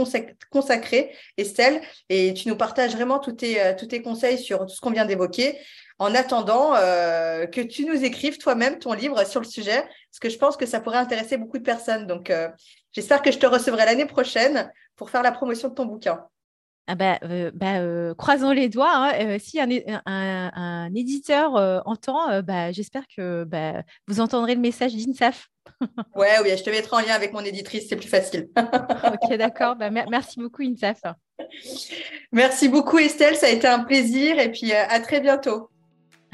[0.49, 4.81] consacrée, Estelle, et tu nous partages vraiment tous tes, tous tes conseils sur tout ce
[4.81, 5.59] qu'on vient d'évoquer
[5.99, 10.29] en attendant euh, que tu nous écrives toi-même ton livre sur le sujet, parce que
[10.29, 12.07] je pense que ça pourrait intéresser beaucoup de personnes.
[12.07, 12.49] Donc, euh,
[12.91, 16.25] j'espère que je te recevrai l'année prochaine pour faire la promotion de ton bouquin.
[16.87, 18.91] Ah bah, euh, bah croisons les doigts.
[18.93, 19.37] Hein.
[19.39, 19.69] si un,
[20.05, 21.53] un, éditeur
[21.85, 25.47] entend, bah, j'espère que bah, vous entendrez le message d'INSAF.
[26.15, 28.49] ouais, oui, je te mettrai en lien avec mon éditrice, c'est plus facile.
[28.57, 29.77] ok, d'accord.
[30.09, 30.99] Merci beaucoup, INSAF.
[32.33, 33.37] Merci beaucoup, Estelle.
[33.37, 35.69] Ça a été un plaisir et puis à très bientôt.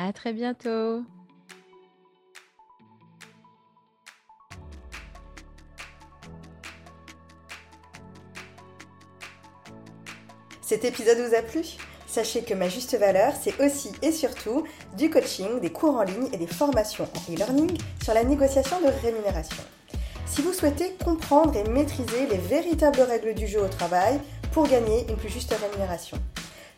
[0.02, 1.04] À très bientôt.
[10.62, 11.66] Cet épisode vous a plu?
[12.08, 14.64] Sachez que ma juste valeur, c'est aussi et surtout
[14.98, 18.88] du coaching, des cours en ligne et des formations en e-learning sur la négociation de
[19.02, 19.62] rémunération.
[20.26, 24.18] Si vous souhaitez comprendre et maîtriser les véritables règles du jeu au travail
[24.54, 26.18] pour gagner une plus juste rémunération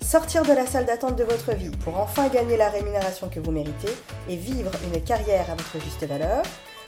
[0.02, 3.52] sortir de la salle d'attente de votre vie pour enfin gagner la rémunération que vous
[3.52, 3.94] méritez
[4.28, 6.44] et vivre une carrière à votre juste valeur,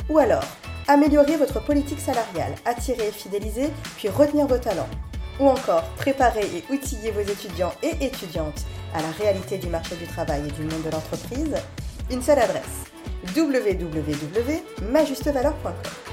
[0.10, 0.44] ou alors
[0.88, 4.90] améliorer votre politique salariale, attirer et fidéliser, puis retenir vos talents.
[5.40, 10.06] Ou encore préparer et outiller vos étudiants et étudiantes à la réalité du marché du
[10.06, 11.56] travail et du monde de l'entreprise,
[12.12, 12.84] une seule adresse
[13.36, 16.13] www.majustevaleur.com.